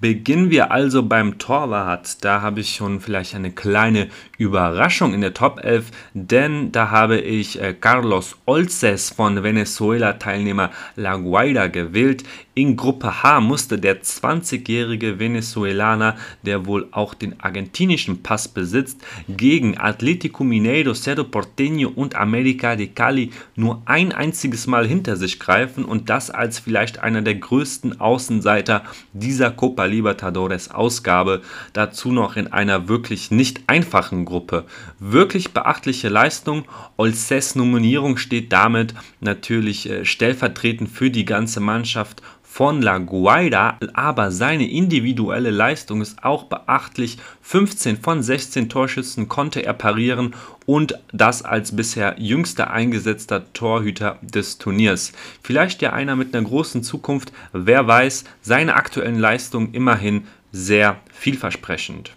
Beginnen 0.00 0.50
wir 0.50 0.72
also 0.72 1.04
beim 1.04 1.38
Torwart. 1.38 2.24
Da 2.24 2.40
habe 2.40 2.60
ich 2.60 2.74
schon 2.74 3.00
vielleicht 3.00 3.36
eine 3.36 3.52
kleine 3.52 4.08
Überraschung 4.36 5.14
in 5.14 5.20
der 5.20 5.34
Top 5.34 5.60
11, 5.62 5.92
denn 6.12 6.72
da 6.72 6.90
habe 6.90 7.18
ich 7.18 7.60
äh, 7.60 7.72
Carlos 7.72 8.36
Olces 8.46 9.10
von 9.10 9.44
Venezuela-Teilnehmer 9.44 10.70
La 10.96 11.16
Guaira 11.16 11.68
gewählt. 11.68 12.24
In 12.58 12.74
Gruppe 12.74 13.22
H 13.22 13.40
musste 13.40 13.78
der 13.78 14.02
20-jährige 14.02 15.20
Venezuelaner, 15.20 16.16
der 16.42 16.66
wohl 16.66 16.88
auch 16.90 17.14
den 17.14 17.38
argentinischen 17.38 18.24
Pass 18.24 18.48
besitzt, 18.48 19.00
gegen 19.28 19.78
Atletico 19.78 20.42
Mineiro, 20.42 20.92
Cerro 20.92 21.22
Porteño 21.22 21.86
und 21.86 22.16
América 22.16 22.74
de 22.74 22.88
Cali 22.88 23.30
nur 23.54 23.82
ein 23.84 24.10
einziges 24.10 24.66
Mal 24.66 24.88
hinter 24.88 25.14
sich 25.14 25.38
greifen 25.38 25.84
und 25.84 26.10
das 26.10 26.30
als 26.30 26.58
vielleicht 26.58 26.98
einer 26.98 27.22
der 27.22 27.36
größten 27.36 28.00
Außenseiter 28.00 28.82
dieser 29.12 29.52
Copa 29.52 29.84
Libertadores 29.84 30.72
Ausgabe, 30.72 31.42
dazu 31.74 32.10
noch 32.10 32.34
in 32.34 32.48
einer 32.48 32.88
wirklich 32.88 33.30
nicht 33.30 33.60
einfachen 33.68 34.24
Gruppe. 34.24 34.64
Wirklich 34.98 35.52
beachtliche 35.52 36.08
Leistung. 36.08 36.64
Olses 36.96 37.54
Nominierung 37.54 38.16
steht 38.16 38.52
damit 38.52 38.94
natürlich 39.20 39.88
äh, 39.88 40.04
stellvertretend 40.04 40.90
für 40.90 41.12
die 41.12 41.24
ganze 41.24 41.60
Mannschaft 41.60 42.20
von 42.58 42.82
La 42.82 42.98
Guaira, 42.98 43.78
aber 43.92 44.32
seine 44.32 44.68
individuelle 44.68 45.52
Leistung 45.52 46.02
ist 46.02 46.24
auch 46.24 46.42
beachtlich. 46.42 47.18
15 47.42 47.98
von 47.98 48.20
16 48.20 48.68
Torschüssen 48.68 49.28
konnte 49.28 49.64
er 49.64 49.74
parieren 49.74 50.34
und 50.66 50.98
das 51.12 51.44
als 51.44 51.76
bisher 51.76 52.16
jüngster 52.18 52.72
eingesetzter 52.72 53.52
Torhüter 53.52 54.18
des 54.22 54.58
Turniers. 54.58 55.12
Vielleicht 55.40 55.82
ja 55.82 55.92
einer 55.92 56.16
mit 56.16 56.34
einer 56.34 56.48
großen 56.48 56.82
Zukunft, 56.82 57.32
wer 57.52 57.86
weiß, 57.86 58.24
seine 58.42 58.74
aktuellen 58.74 59.20
Leistungen 59.20 59.72
immerhin 59.72 60.26
sehr 60.50 60.96
vielversprechend. 61.12 62.10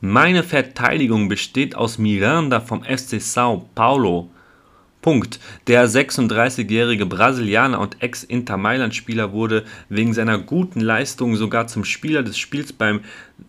Meine 0.00 0.44
Verteidigung 0.44 1.28
besteht 1.28 1.74
aus 1.74 1.98
Miranda 1.98 2.60
vom 2.60 2.84
FC 2.84 3.20
Sao 3.20 3.68
Paulo, 3.74 4.30
Punkt. 5.02 5.40
Der 5.66 5.88
36-jährige 5.88 7.06
Brasilianer 7.06 7.80
und 7.80 8.02
Ex-Inter 8.02 8.56
Mailand-Spieler 8.56 9.32
wurde 9.32 9.64
wegen 9.88 10.14
seiner 10.14 10.38
guten 10.38 10.80
Leistung 10.80 11.36
sogar 11.36 11.66
zum 11.66 11.84
Spieler 11.84 12.22
des 12.22 12.38
Spiels 12.38 12.72
beim 12.72 13.00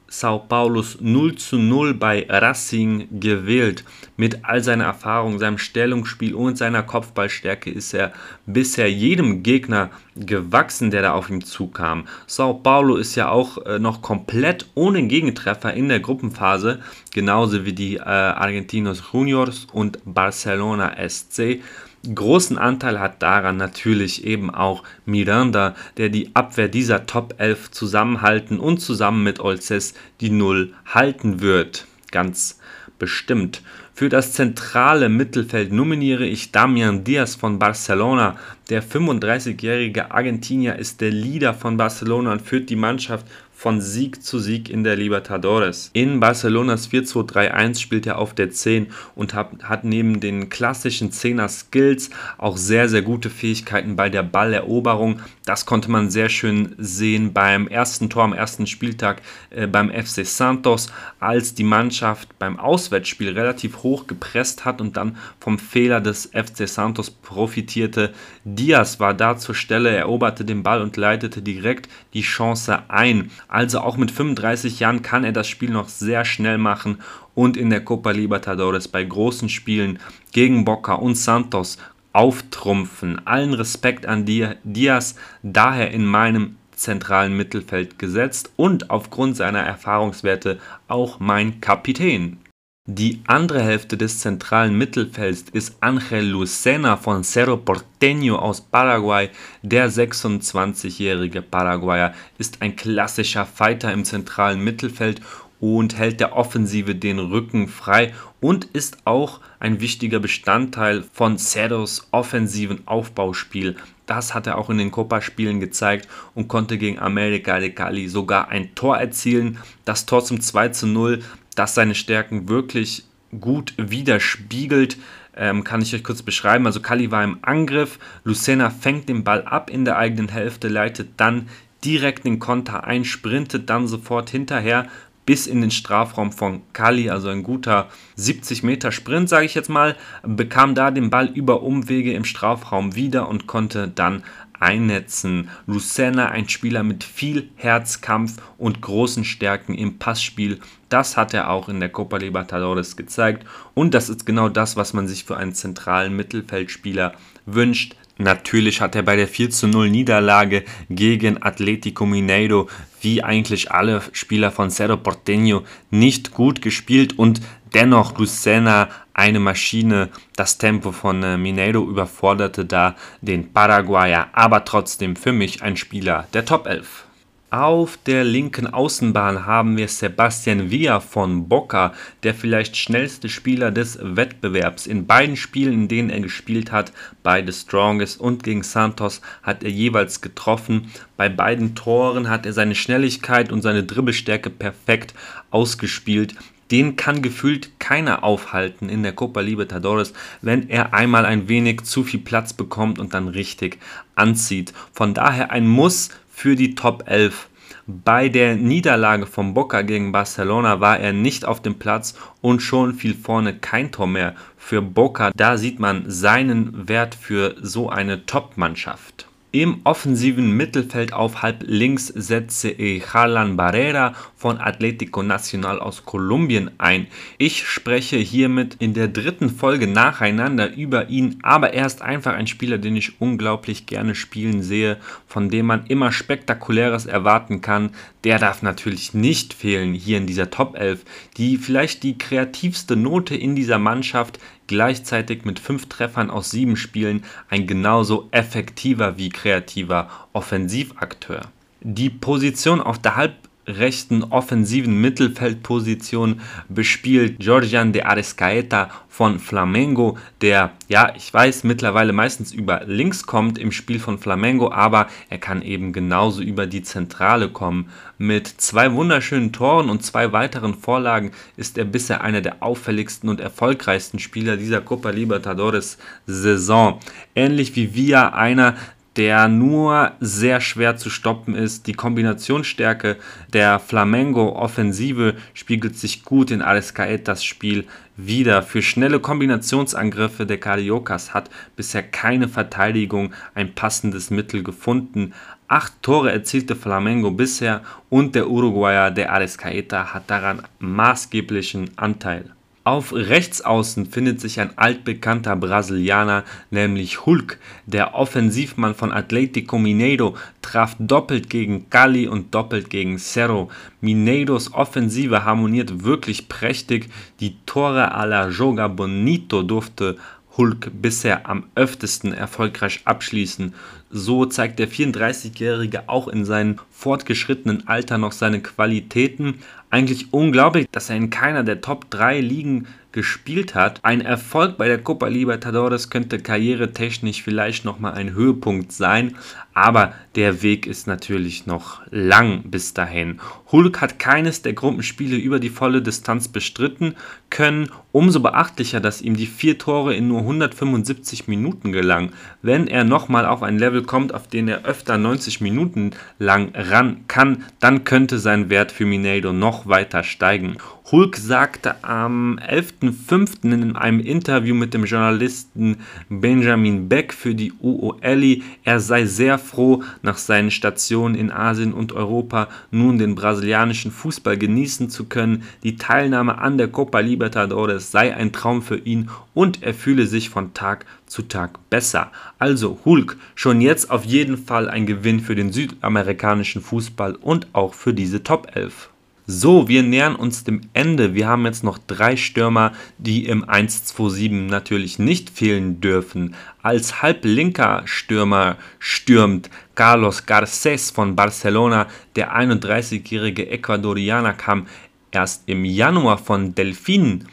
Sao 0.08 0.39
Paulos 0.39 0.97
0 1.01 1.36
zu 1.36 1.58
0 1.58 1.93
bei 1.93 2.25
Racing 2.29 3.08
gewählt. 3.19 3.84
Mit 4.15 4.45
all 4.45 4.63
seiner 4.63 4.86
Erfahrung, 4.86 5.39
seinem 5.39 5.58
Stellungsspiel 5.58 6.36
und 6.36 6.58
seiner 6.58 6.84
Kopfballstärke 6.84 7.71
ist 7.71 7.93
er 7.93 8.13
bisher 8.45 8.91
jedem 8.91 9.43
Gegner 9.43 9.89
gewachsen, 10.15 10.91
der 10.91 11.01
da 11.01 11.13
auf 11.13 11.29
ihn 11.29 11.41
zukam. 11.41 12.06
Sao 12.27 12.53
Paulo 12.53 12.95
ist 12.95 13.15
ja 13.15 13.29
auch 13.29 13.58
äh, 13.65 13.79
noch 13.79 14.01
komplett 14.01 14.67
ohne 14.75 15.03
Gegentreffer 15.08 15.73
in 15.73 15.89
der 15.89 15.99
Gruppenphase, 15.99 16.82
genauso 17.12 17.65
wie 17.65 17.73
die 17.73 17.95
äh, 17.95 18.01
Argentinos 18.01 19.03
Juniors 19.12 19.67
und 19.73 19.99
Barcelona 20.06 20.95
SC. 21.08 21.62
Großen 22.04 22.58
Anteil 22.58 23.00
hat 23.00 23.24
daran 23.24 23.56
natürlich 23.56 24.26
eben 24.26 24.54
auch 24.54 24.84
Miranda, 25.06 25.74
der 25.96 26.10
die 26.10 26.36
Abwehr 26.36 26.68
dieser 26.68 27.06
Top 27.06 27.36
11 27.38 27.72
zusammenhalten 27.72 28.60
und 28.60 28.80
zusammen 28.80 29.24
mit 29.24 29.39
Olces 29.39 29.94
die 30.20 30.30
Null 30.30 30.74
halten 30.86 31.39
wird. 31.39 31.88
Ganz 32.12 32.60
bestimmt. 33.00 33.62
Für 33.96 34.10
das 34.10 34.34
zentrale 34.34 35.08
Mittelfeld 35.08 35.72
nominiere 35.72 36.26
ich 36.26 36.52
Damian 36.52 37.04
Diaz 37.04 37.36
von 37.36 37.60
Barcelona. 37.60 38.38
Der 38.70 38.84
35-jährige 38.84 40.12
Argentinier 40.12 40.78
ist 40.78 41.00
der 41.00 41.12
Leader 41.12 41.54
von 41.54 41.78
Barcelona 41.78 42.32
und 42.32 42.42
führt 42.42 42.70
die 42.70 42.76
Mannschaft 42.76 43.26
von 43.54 43.80
Sieg 43.82 44.24
zu 44.24 44.39
Sieg 44.39 44.70
in 44.70 44.84
der 44.84 44.96
Libertadores. 44.96 45.89
In 45.94 46.20
Barcelonas 46.20 46.89
4-2-3-1 46.89 47.80
spielt 47.80 48.06
er 48.06 48.18
auf 48.18 48.34
der 48.34 48.52
10 48.52 48.88
und 49.16 49.34
hat, 49.34 49.84
neben 49.84 50.20
den 50.20 50.50
klassischen 50.50 51.12
10er 51.12 51.48
Skills 51.48 52.10
auch 52.38 52.58
sehr, 52.58 52.89
sehr 52.89 53.02
gute 53.02 53.30
Fähigkeiten 53.30 53.96
bei 53.96 54.10
der 54.10 54.24
Balleroberung. 54.24 55.22
Das 55.46 55.66
konnte 55.66 55.89
man 55.89 56.10
sehr 56.10 56.30
schön 56.30 56.76
sehen 56.78 57.34
beim 57.34 57.68
ersten 57.68 58.10
Tor 58.10 58.24
am 58.24 58.34
ersten 58.34 58.68
Spieltag 58.68 59.22
äh, 59.50 59.68
beim 59.68 59.89
FC 59.89 60.26
Santos, 60.26 60.92
als 61.20 61.54
die 61.54 61.63
Mannschaft 61.63 62.38
beim 62.39 62.60
Auswärtsspiel 62.60 63.30
relativ 63.30 63.84
hoch 63.84 64.08
gepresst 64.08 64.66
hat 64.66 64.82
und 64.82 64.98
dann 64.98 65.18
vom 65.39 65.60
Fehler 65.60 66.02
des 66.02 66.26
FC 66.34 66.68
Santos 66.68 67.12
profitierte. 67.12 68.13
Diaz 68.44 69.00
war 69.00 69.13
da 69.13 69.38
zur 69.38 69.56
Stelle, 69.56 69.89
eroberte 69.89 70.44
den 70.44 70.63
Ball 70.63 70.82
und 70.82 70.98
leitete 70.98 71.42
direkt 71.42 71.89
die 72.13 72.22
Chance 72.22 72.84
ein. 72.89 73.32
Also 73.54 73.82
auch 73.82 73.98
mit 73.98 74.10
35 74.10 74.80
Jahren 74.80 75.04
kann 75.04 75.24
er 75.24 75.32
das 75.32 75.48
Spiel 75.48 75.70
noch 75.70 75.88
sehr 75.88 76.26
schnell 76.26 76.58
machen 76.58 76.98
und 77.36 77.56
in 77.56 77.70
der 77.70 77.86
Copa 77.86 78.10
Libertadores 78.10 78.88
bei 78.88 79.04
großen 79.04 79.48
Spielen 79.48 80.00
gegen 80.32 80.66
Boca 80.66 80.96
und 80.96 81.13
Santos 81.13 81.78
auftrumpfen. 82.13 83.28
Allen 83.28 83.54
Respekt 83.54 84.08
an 84.08 84.26
Diaz, 84.26 85.16
daher 85.44 85.92
in 85.92 86.04
meinem 86.04 86.56
zentralen 86.72 87.38
Mittelfeld 87.38 88.00
gesetzt 88.00 88.52
und 88.56 88.89
aufgrund 88.89 89.38
seiner 89.38 89.62
Erfahrungswerte 89.62 90.58
auch 90.88 91.20
mein 91.20 91.62
Kapitän. 91.62 92.39
Die 92.86 93.22
andere 93.28 93.63
Hälfte 93.63 93.96
des 93.96 94.19
zentralen 94.19 94.78
Mittelfelds 94.78 95.46
ist 95.54 95.78
Angel 95.80 96.26
Lucena 96.26 96.98
von 96.98 97.24
Cerro 97.24 97.56
Porteño 97.56 98.36
aus 98.36 98.60
Paraguay. 98.60 99.30
Der 99.62 99.89
26-jährige 99.89 101.41
Paraguayer 101.41 102.13
ist 102.38 102.62
ein 102.62 102.76
klassischer 102.76 103.46
Fighter 103.46 103.93
im 103.93 104.04
zentralen 104.04 104.62
Mittelfeld 104.62 105.22
und 105.62 105.98
hält 105.98 106.19
der 106.19 106.36
Offensive 106.36 106.93
den 106.93 107.19
Rücken 107.19 107.69
frei 107.69 108.13
und 108.41 108.65
ist 108.65 108.98
auch 109.06 109.39
ein 109.62 109.80
wichtiger 109.80 110.19
Bestandteil 110.19 111.06
von 111.13 111.38
Cerros 111.38 112.10
offensiven 112.12 112.86
Aufbauspiel. 112.86 113.78
Das 114.06 114.34
hat 114.34 114.46
er 114.46 114.58
auch 114.58 114.69
in 114.69 114.78
den 114.78 114.91
Copa-Spielen 114.91 115.62
gezeigt 115.62 116.10
und 116.36 116.50
konnte 116.50 116.78
gegen 116.78 117.00
America 117.00 117.58
de 117.60 117.69
Cali 117.69 118.10
sogar 118.10 118.50
ein 118.50 118.76
Tor 118.76 118.98
erzielen. 118.98 119.58
Das 119.86 120.06
Tor 120.06 120.26
zum 120.26 120.41
2 120.41 120.67
zu 120.69 120.88
0, 120.88 121.24
das 121.56 121.76
seine 121.76 121.96
Stärken 121.96 122.50
wirklich 122.50 123.04
gut 123.39 123.74
widerspiegelt. 123.78 124.98
Ähm, 125.36 125.63
kann 125.63 125.82
ich 125.82 125.96
euch 125.96 126.04
kurz 126.04 126.22
beschreiben. 126.22 126.68
Also 126.68 126.80
Cali 126.80 127.10
war 127.10 127.24
im 127.24 127.39
Angriff, 127.42 127.98
Lucena 128.24 128.70
fängt 128.70 129.10
den 129.10 129.24
Ball 129.24 129.44
ab 129.44 129.72
in 129.72 129.84
der 129.84 129.98
eigenen 129.98 130.30
Hälfte, 130.30 130.68
leitet 130.68 131.10
dann 131.18 131.50
direkt 131.84 132.26
den 132.26 132.39
Konter 132.39 132.84
ein, 132.84 133.04
sprintet 133.04 133.70
dann 133.70 133.88
sofort 133.88 134.30
hinterher, 134.30 134.88
bis 135.26 135.48
in 135.48 135.62
den 135.62 135.72
Strafraum 135.72 136.32
von 136.32 136.62
Kali, 136.74 137.10
also 137.10 137.30
ein 137.30 137.44
guter 137.44 137.89
70 138.16 138.63
Meter 138.63 138.92
Sprint, 138.92 139.30
sage 139.30 139.46
ich 139.46 139.56
jetzt 139.56 139.70
mal, 139.70 139.96
bekam 140.22 140.76
da 140.76 140.92
den 140.92 141.10
Ball 141.10 141.28
über 141.28 141.63
Umwege 141.63 142.13
im 142.13 142.26
Strafraum 142.26 142.96
wieder 142.96 143.30
und 143.30 143.48
konnte 143.48 143.88
dann 143.88 144.24
einnetzen. 144.60 145.50
Lucena, 145.66 146.28
ein 146.28 146.48
Spieler 146.50 146.84
mit 146.84 147.04
viel 147.04 147.50
Herzkampf 147.56 148.42
und 148.58 148.82
großen 148.82 149.24
Stärken 149.24 149.74
im 149.74 149.98
Passspiel. 149.98 150.60
Das 150.93 151.17
hat 151.17 151.34
er 151.34 151.49
auch 151.49 151.69
in 151.69 151.79
der 151.79 151.89
Copa 151.89 152.17
Libertadores 152.17 152.95
gezeigt. 152.95 153.47
Und 153.73 153.95
das 153.95 154.10
ist 154.10 154.27
genau 154.27 154.47
das, 154.47 154.77
was 154.77 154.93
man 154.93 155.08
sich 155.08 155.23
für 155.23 155.36
einen 155.36 155.56
zentralen 155.56 156.15
Mittelfeldspieler 156.15 157.13
wünscht. 157.47 157.95
Natürlich 158.19 158.79
hat 158.79 158.95
er 158.95 159.01
bei 159.01 159.15
der 159.15 159.27
4 159.27 159.49
zu 159.49 159.67
0 159.67 159.89
Niederlage 159.89 160.63
gegen 160.91 161.41
Atletico 161.41 162.06
Mineiro, 162.06 162.69
wie 163.01 163.23
eigentlich 163.23 163.71
alle 163.71 164.03
Spieler 164.12 164.51
von 164.51 164.69
Cerro 164.69 164.93
Porteño, 164.93 165.63
nicht 165.89 166.29
gut 166.29 166.62
gespielt 166.62 167.17
und 167.17 167.41
dennoch 167.73 168.15
Lucena 168.19 168.88
eine 169.15 169.39
Maschine. 169.39 170.10
Das 170.36 170.60
Tempo 170.60 170.91
von 170.91 171.23
äh, 171.23 171.38
Mineiro 171.38 171.89
überforderte 171.89 172.65
da 172.65 172.95
den 173.21 173.51
Paraguayer, 173.51 174.27
aber 174.34 174.63
trotzdem 174.63 175.15
für 175.15 175.32
mich 175.32 175.63
ein 175.63 175.75
Spieler 175.75 176.27
der 176.34 176.45
Top 176.45 176.67
11. 176.67 177.06
Auf 177.54 178.00
der 178.08 178.24
linken 178.24 178.66
Außenbahn 178.66 179.46
haben 179.46 179.78
wir 179.78 179.88
Sebastian 179.88 180.72
Villa 180.72 181.00
von 181.00 181.48
Boca, 181.48 181.94
der 182.24 182.34
vielleicht 182.34 182.76
schnellste 182.76 183.30
Spieler 183.30 183.70
des 183.70 184.00
Wettbewerbs. 184.02 184.88
In 184.88 185.06
beiden 185.06 185.38
Spielen, 185.38 185.74
in 185.74 185.88
denen 185.88 186.10
er 186.10 186.22
gespielt 186.22 186.72
hat, 186.72 186.92
bei 187.22 187.46
The 187.46 187.54
Strongest 187.54 188.20
und 188.20 188.42
gegen 188.42 188.63
Santos, 188.63 189.22
hat 189.44 189.63
er 189.63 189.70
jeweils 189.70 190.22
getroffen. 190.22 190.89
Bei 191.16 191.30
beiden 191.30 191.76
Toren 191.76 192.28
hat 192.28 192.48
er 192.48 192.54
seine 192.54 192.74
Schnelligkeit 192.74 193.52
und 193.52 193.62
seine 193.62 193.84
Dribbelstärke 193.84 194.50
perfekt 194.50 195.13
ausgespielt. 195.52 196.34
Den 196.72 196.96
kann 196.96 197.22
gefühlt 197.22 197.80
keiner 197.80 198.24
aufhalten 198.24 198.89
in 198.89 199.04
der 199.04 199.13
Copa 199.13 199.42
Libertadores, 199.42 200.13
wenn 200.42 200.70
er 200.70 200.96
einmal 200.96 201.24
ein 201.24 201.48
wenig 201.48 201.84
zu 201.84 202.04
viel 202.04 202.22
Platz 202.22 202.54
bekommt 202.54 202.98
und 202.98 203.13
dann 203.13 203.28
richtig 203.28 203.78
anzieht. 204.16 204.74
Von 204.92 205.13
daher 205.13 205.52
ein 205.52 205.68
Muss 205.68 206.10
für 206.34 206.56
die 206.56 206.76
Top 206.76 207.04
11. 207.06 207.48
Bei 207.86 208.28
der 208.28 208.56
Niederlage 208.56 209.26
von 209.26 209.54
Boca 209.54 209.82
gegen 209.82 210.12
Barcelona 210.12 210.80
war 210.80 211.00
er 211.00 211.13
nicht 211.13 211.46
auf 211.46 211.62
dem 211.62 211.76
Platz 211.76 212.15
und 212.41 212.62
schon 212.62 212.93
fiel 212.93 213.13
vorne 213.13 213.56
kein 213.56 213.91
Tor 213.91 214.08
mehr 214.08 214.36
für 214.58 214.82
Boca. 214.82 215.32
Da 215.36 215.58
sieht 215.58 215.80
man 215.80 216.10
seinen 216.10 216.88
Wert 216.88 217.15
für 217.15 217.56
so 217.62 217.89
eine 217.89 218.26
Top-Mannschaft. 218.26 219.28
Im 219.52 219.82
offensiven 219.84 220.58
Mittelfeld 220.58 221.13
auf 221.13 221.43
halb 221.43 221.63
links 221.67 222.08
setze 222.08 222.72
ich 222.72 223.13
Harlan 223.13 223.56
Barrera 223.56 224.15
von 224.43 224.60
Atlético 224.60 225.23
Nacional 225.23 225.79
aus 225.79 226.03
Kolumbien 226.03 226.71
ein. 226.77 227.08
Ich 227.38 227.65
spreche 227.65 228.17
hiermit 228.17 228.75
in 228.77 228.93
der 228.93 229.08
dritten 229.08 229.49
Folge 229.49 229.88
nacheinander 229.88 230.75
über 230.75 231.08
ihn, 231.08 231.39
aber 231.43 231.71
er 231.73 231.86
ist 231.86 232.01
einfach 232.01 232.34
ein 232.34 232.47
Spieler, 232.47 232.77
den 232.77 232.97
ich 232.97 233.21
unglaublich 233.21 233.86
gerne 233.86 234.15
spielen 234.15 234.62
sehe, 234.62 234.97
von 235.27 235.47
dem 235.47 235.67
man 235.67 235.86
immer 235.86 236.12
Spektakuläres 236.12 237.06
erwarten 237.06 237.62
kann. 237.62 237.91
Der 238.25 238.38
darf 238.38 238.63
natürlich 238.63 239.13
nicht 239.13 239.53
fehlen 239.53 239.93
hier 239.93 240.17
in 240.17 240.27
dieser 240.27 240.49
Top 240.49 240.75
11, 240.77 241.06
die 241.38 241.56
vielleicht 241.56 242.03
die 242.03 242.17
kreativste 242.17 242.97
Note 242.97 243.38
in 243.38 243.56
dieser 243.56 243.79
Mannschaft 243.79 244.39
gleichzeitig 244.67 245.45
mit 245.45 245.58
fünf 245.58 245.88
Treffern 245.88 246.29
aus 246.29 246.51
sieben 246.51 246.75
Spielen 246.75 247.23
ein 247.47 247.65
genauso 247.65 248.27
effektiver 248.32 249.17
wie 249.17 249.29
kreativer 249.29 250.10
Offensivakteur. 250.34 251.43
Die 251.79 252.10
Position 252.10 252.82
auf 252.82 252.99
der 252.99 253.15
Halb 253.15 253.36
rechten 253.67 254.23
offensiven 254.23 254.99
Mittelfeldposition 254.99 256.41
bespielt 256.69 257.39
Georgian 257.39 257.93
de 257.93 258.04
Arescaeta 258.04 258.89
von 259.08 259.39
Flamengo, 259.39 260.17
der, 260.41 260.71
ja, 260.88 261.13
ich 261.15 261.32
weiß, 261.32 261.63
mittlerweile 261.63 262.13
meistens 262.13 262.52
über 262.52 262.82
links 262.86 263.28
kommt 263.28 263.60
im 263.60 263.71
Spiel 263.71 263.99
von 263.99 264.17
Flamengo, 264.17 264.71
aber 264.71 265.08
er 265.30 265.38
kann 265.38 265.62
eben 265.62 265.93
genauso 265.93 266.41
über 266.41 266.65
die 266.65 266.82
Zentrale 266.82 267.49
kommen. 267.49 267.89
Mit 268.17 268.47
zwei 268.47 268.91
wunderschönen 268.91 269.54
Toren 269.54 269.89
und 269.89 270.04
zwei 270.04 270.32
weiteren 270.32 270.73
Vorlagen 270.73 271.32
ist 271.58 271.78
er 271.78 271.86
bisher 271.86 272.21
einer 272.21 272.41
der 272.41 272.63
auffälligsten 272.63 273.30
und 273.30 273.39
erfolgreichsten 273.39 274.19
Spieler 274.19 274.58
dieser 274.58 274.82
Copa 274.82 275.12
Libertadores 275.12 275.97
Saison. 276.26 276.99
Ähnlich 277.36 277.76
wie 277.76 277.93
Villa 277.93 278.30
einer 278.30 278.76
der 279.15 279.47
nur 279.47 280.12
sehr 280.19 280.60
schwer 280.62 280.97
zu 280.97 281.10
stoppen 281.10 281.56
ist. 281.56 281.88
Die 281.88 281.93
Kombinationsstärke 281.93 283.17
der 283.52 283.80
Flamengo-Offensive 283.80 285.36
spiegelt 285.54 285.97
sich 285.97 286.23
gut 286.23 286.52
in 286.52 286.62
Arescaetas 286.62 287.43
Spiel 287.43 287.86
wieder. 288.17 288.63
Für 288.63 288.82
schnelle 288.82 289.19
Kombinationsangriffe 289.19 290.45
der 290.45 290.60
Cariocas 290.60 291.34
hat 291.34 291.49
bisher 291.76 292.04
keine 292.04 292.47
Verteidigung 292.47 293.34
ein 293.54 293.73
passendes 293.73 294.30
Mittel 294.32 294.63
gefunden. 294.63 295.34
Acht 295.67 295.93
Tore 296.02 296.32
erzielte 296.32 296.76
Flamengo 296.76 297.32
bisher 297.32 297.82
und 298.10 298.36
der 298.36 298.49
Uruguayer 298.49 299.12
der 299.12 299.32
Arescaeta 299.32 300.13
hat 300.13 300.30
daran 300.30 300.63
maßgeblichen 300.80 301.91
Anteil. 301.97 302.52
Auf 302.86 303.13
Rechtsaußen 303.13 304.08
findet 304.08 304.41
sich 304.41 304.60
ein 304.60 304.78
altbekannter 304.78 305.56
Brasilianer, 305.56 306.43
nämlich 306.69 307.26
Hulk. 307.26 307.58
Der 307.86 308.13
Offensivmann 308.13 308.93
von 308.93 309.13
Atlético 309.13 309.80
Mineiro 309.80 310.36
traf 310.62 310.98
doppelt 311.00 311.50
gegen 311.50 311.89
Cali 311.89 312.28
und 312.28 312.54
doppelt 312.54 312.89
gegen 312.89 313.17
Cerro. 313.19 313.72
Mineiros 314.02 314.74
Offensive 314.74 315.46
harmoniert 315.46 316.04
wirklich 316.04 316.50
prächtig. 316.50 317.10
Die 317.39 317.56
Tore 317.65 318.12
a 318.12 318.26
la 318.26 318.50
Joga 318.50 318.89
Bonito 318.89 319.63
durfte 319.63 320.17
Hulk 320.58 320.91
bisher 321.02 321.50
am 321.50 321.63
öftesten 321.76 322.34
erfolgreich 322.34 323.02
abschließen. 323.06 323.74
So 324.12 324.46
zeigt 324.46 324.78
der 324.78 324.89
34-Jährige 324.89 326.08
auch 326.08 326.28
in 326.28 326.46
seinem 326.46 326.76
fortgeschrittenen 326.91 327.88
Alter 327.88 328.17
noch 328.19 328.32
seine 328.32 328.62
Qualitäten. 328.62 329.56
Eigentlich 329.93 330.34
unglaublich, 330.34 330.88
dass 330.91 331.12
er 331.12 331.17
in 331.17 331.29
keiner 331.29 331.63
der 331.63 331.79
Top 331.79 332.10
3 332.10 332.41
Ligen 332.41 332.88
gespielt 333.12 333.75
hat. 333.75 333.99
Ein 334.01 334.21
Erfolg 334.21 334.75
bei 334.75 334.88
der 334.88 334.97
Copa 334.97 335.27
Libertadores 335.27 336.10
könnte 336.10 336.39
karrieretechnisch 336.39 337.43
vielleicht 337.43 337.86
nochmal 337.86 338.15
ein 338.15 338.34
Höhepunkt 338.34 338.91
sein, 338.91 339.36
aber 339.75 340.15
der 340.34 340.63
Weg 340.63 340.88
ist 340.88 341.06
natürlich 341.06 341.67
noch 341.67 342.01
lang 342.10 342.63
bis 342.71 342.95
dahin. 342.95 343.39
Hulk 343.73 344.01
hat 344.01 344.19
keines 344.19 344.62
der 344.62 344.73
Gruppenspiele 344.73 345.36
über 345.36 345.59
die 345.59 345.71
volle 345.71 346.03
Distanz 346.03 346.47
bestritten 346.47 347.15
können. 347.49 347.89
Umso 348.12 348.39
beachtlicher, 348.39 348.99
dass 348.99 349.23
ihm 349.23 349.36
die 349.36 349.47
vier 349.47 349.79
Tore 349.79 350.13
in 350.13 350.27
nur 350.27 350.41
175 350.41 351.47
Minuten 351.47 351.91
gelang. 351.91 352.31
Wenn 352.62 352.88
er 352.88 353.03
nochmal 353.03 353.47
auf 353.47 353.63
ein 353.63 353.79
Level 353.79 354.03
kommt, 354.03 354.33
auf 354.33 354.47
den 354.47 354.67
er 354.67 354.86
öfter 354.86 355.17
90 355.17 355.59
Minuten 355.62 356.12
lang 356.38 356.71
ran 356.75 357.25
kann, 357.27 357.63
dann 357.79 358.03
könnte 358.03 358.38
sein 358.38 358.69
Wert 358.69 358.91
für 358.91 359.07
Mineiro 359.07 359.51
noch 359.51 359.88
weiter 359.88 360.23
steigen. 360.23 360.77
Hulk 361.12 361.36
sagte 361.36 362.03
am 362.03 362.59
11. 362.59 362.93
7.5. 363.01 363.71
in 363.73 363.95
einem 363.95 364.19
Interview 364.19 364.73
mit 364.73 364.93
dem 364.93 365.03
Journalisten 365.03 365.97
Benjamin 366.29 367.09
Beck 367.09 367.33
für 367.33 367.55
die 367.55 367.73
UOL, 367.81 368.62
er 368.83 368.99
sei 368.99 369.25
sehr 369.25 369.57
froh, 369.57 370.03
nach 370.21 370.38
seinen 370.38 370.71
Stationen 370.71 371.36
in 371.36 371.51
Asien 371.51 371.93
und 371.93 372.13
Europa 372.13 372.69
nun 372.91 373.17
den 373.17 373.36
brasilianischen 373.63 374.12
Fußball 374.12 374.58
genießen 374.58 375.10
zu 375.10 375.26
können. 375.26 375.63
Die 375.84 375.95
Teilnahme 375.95 376.58
an 376.58 376.78
der 376.78 376.89
Copa 376.89 377.19
Libertadores 377.19 378.12
sei 378.12 378.36
ein 378.36 378.52
Traum 378.52 378.82
für 378.82 378.97
ihn 378.97 379.30
und 379.54 379.82
er 379.82 379.93
fühle 379.93 380.28
sich 380.28 380.49
von 380.49 380.73
Tag 380.73 381.06
zu 381.28 381.43
Tag 381.43 381.80
besser. 381.89 382.32
Also 382.60 382.99
Hulk, 383.06 383.38
schon 383.56 383.80
jetzt 383.80 384.12
auf 384.12 384.26
jeden 384.26 384.58
Fall 384.58 384.89
ein 384.89 385.06
Gewinn 385.06 385.39
für 385.39 385.56
den 385.56 385.71
südamerikanischen 385.71 386.82
Fußball 386.82 387.36
und 387.36 387.67
auch 387.71 387.93
für 387.93 388.13
diese 388.13 388.43
Top 388.43 388.76
11. 388.76 389.12
So, 389.45 389.89
wir 389.89 390.03
nähern 390.03 390.36
uns 390.38 390.63
dem 390.63 390.82
Ende. 390.93 391.34
Wir 391.34 391.47
haben 391.49 391.65
jetzt 391.65 391.84
noch 391.84 391.97
drei 391.97 392.38
Stürmer, 392.38 392.93
die 393.17 393.45
im 393.45 393.65
1-2-7 393.65 394.69
natürlich 394.69 395.19
nicht 395.19 395.49
fehlen 395.49 395.99
dürfen. 395.99 396.56
Als 396.82 397.21
halblinker 397.21 398.03
Stürmer 398.06 398.77
stürmt 398.99 399.69
Carlos 399.95 400.47
Garcés 400.47 401.13
von 401.13 401.36
Barcelona. 401.36 402.08
Der 402.38 402.56
31-jährige 402.56 403.69
Ecuadorianer 403.69 404.53
kam 404.53 404.88
erst 405.32 405.63
im 405.65 405.84
Januar 405.84 406.38
von 406.38 406.73
Delfin 406.73 407.45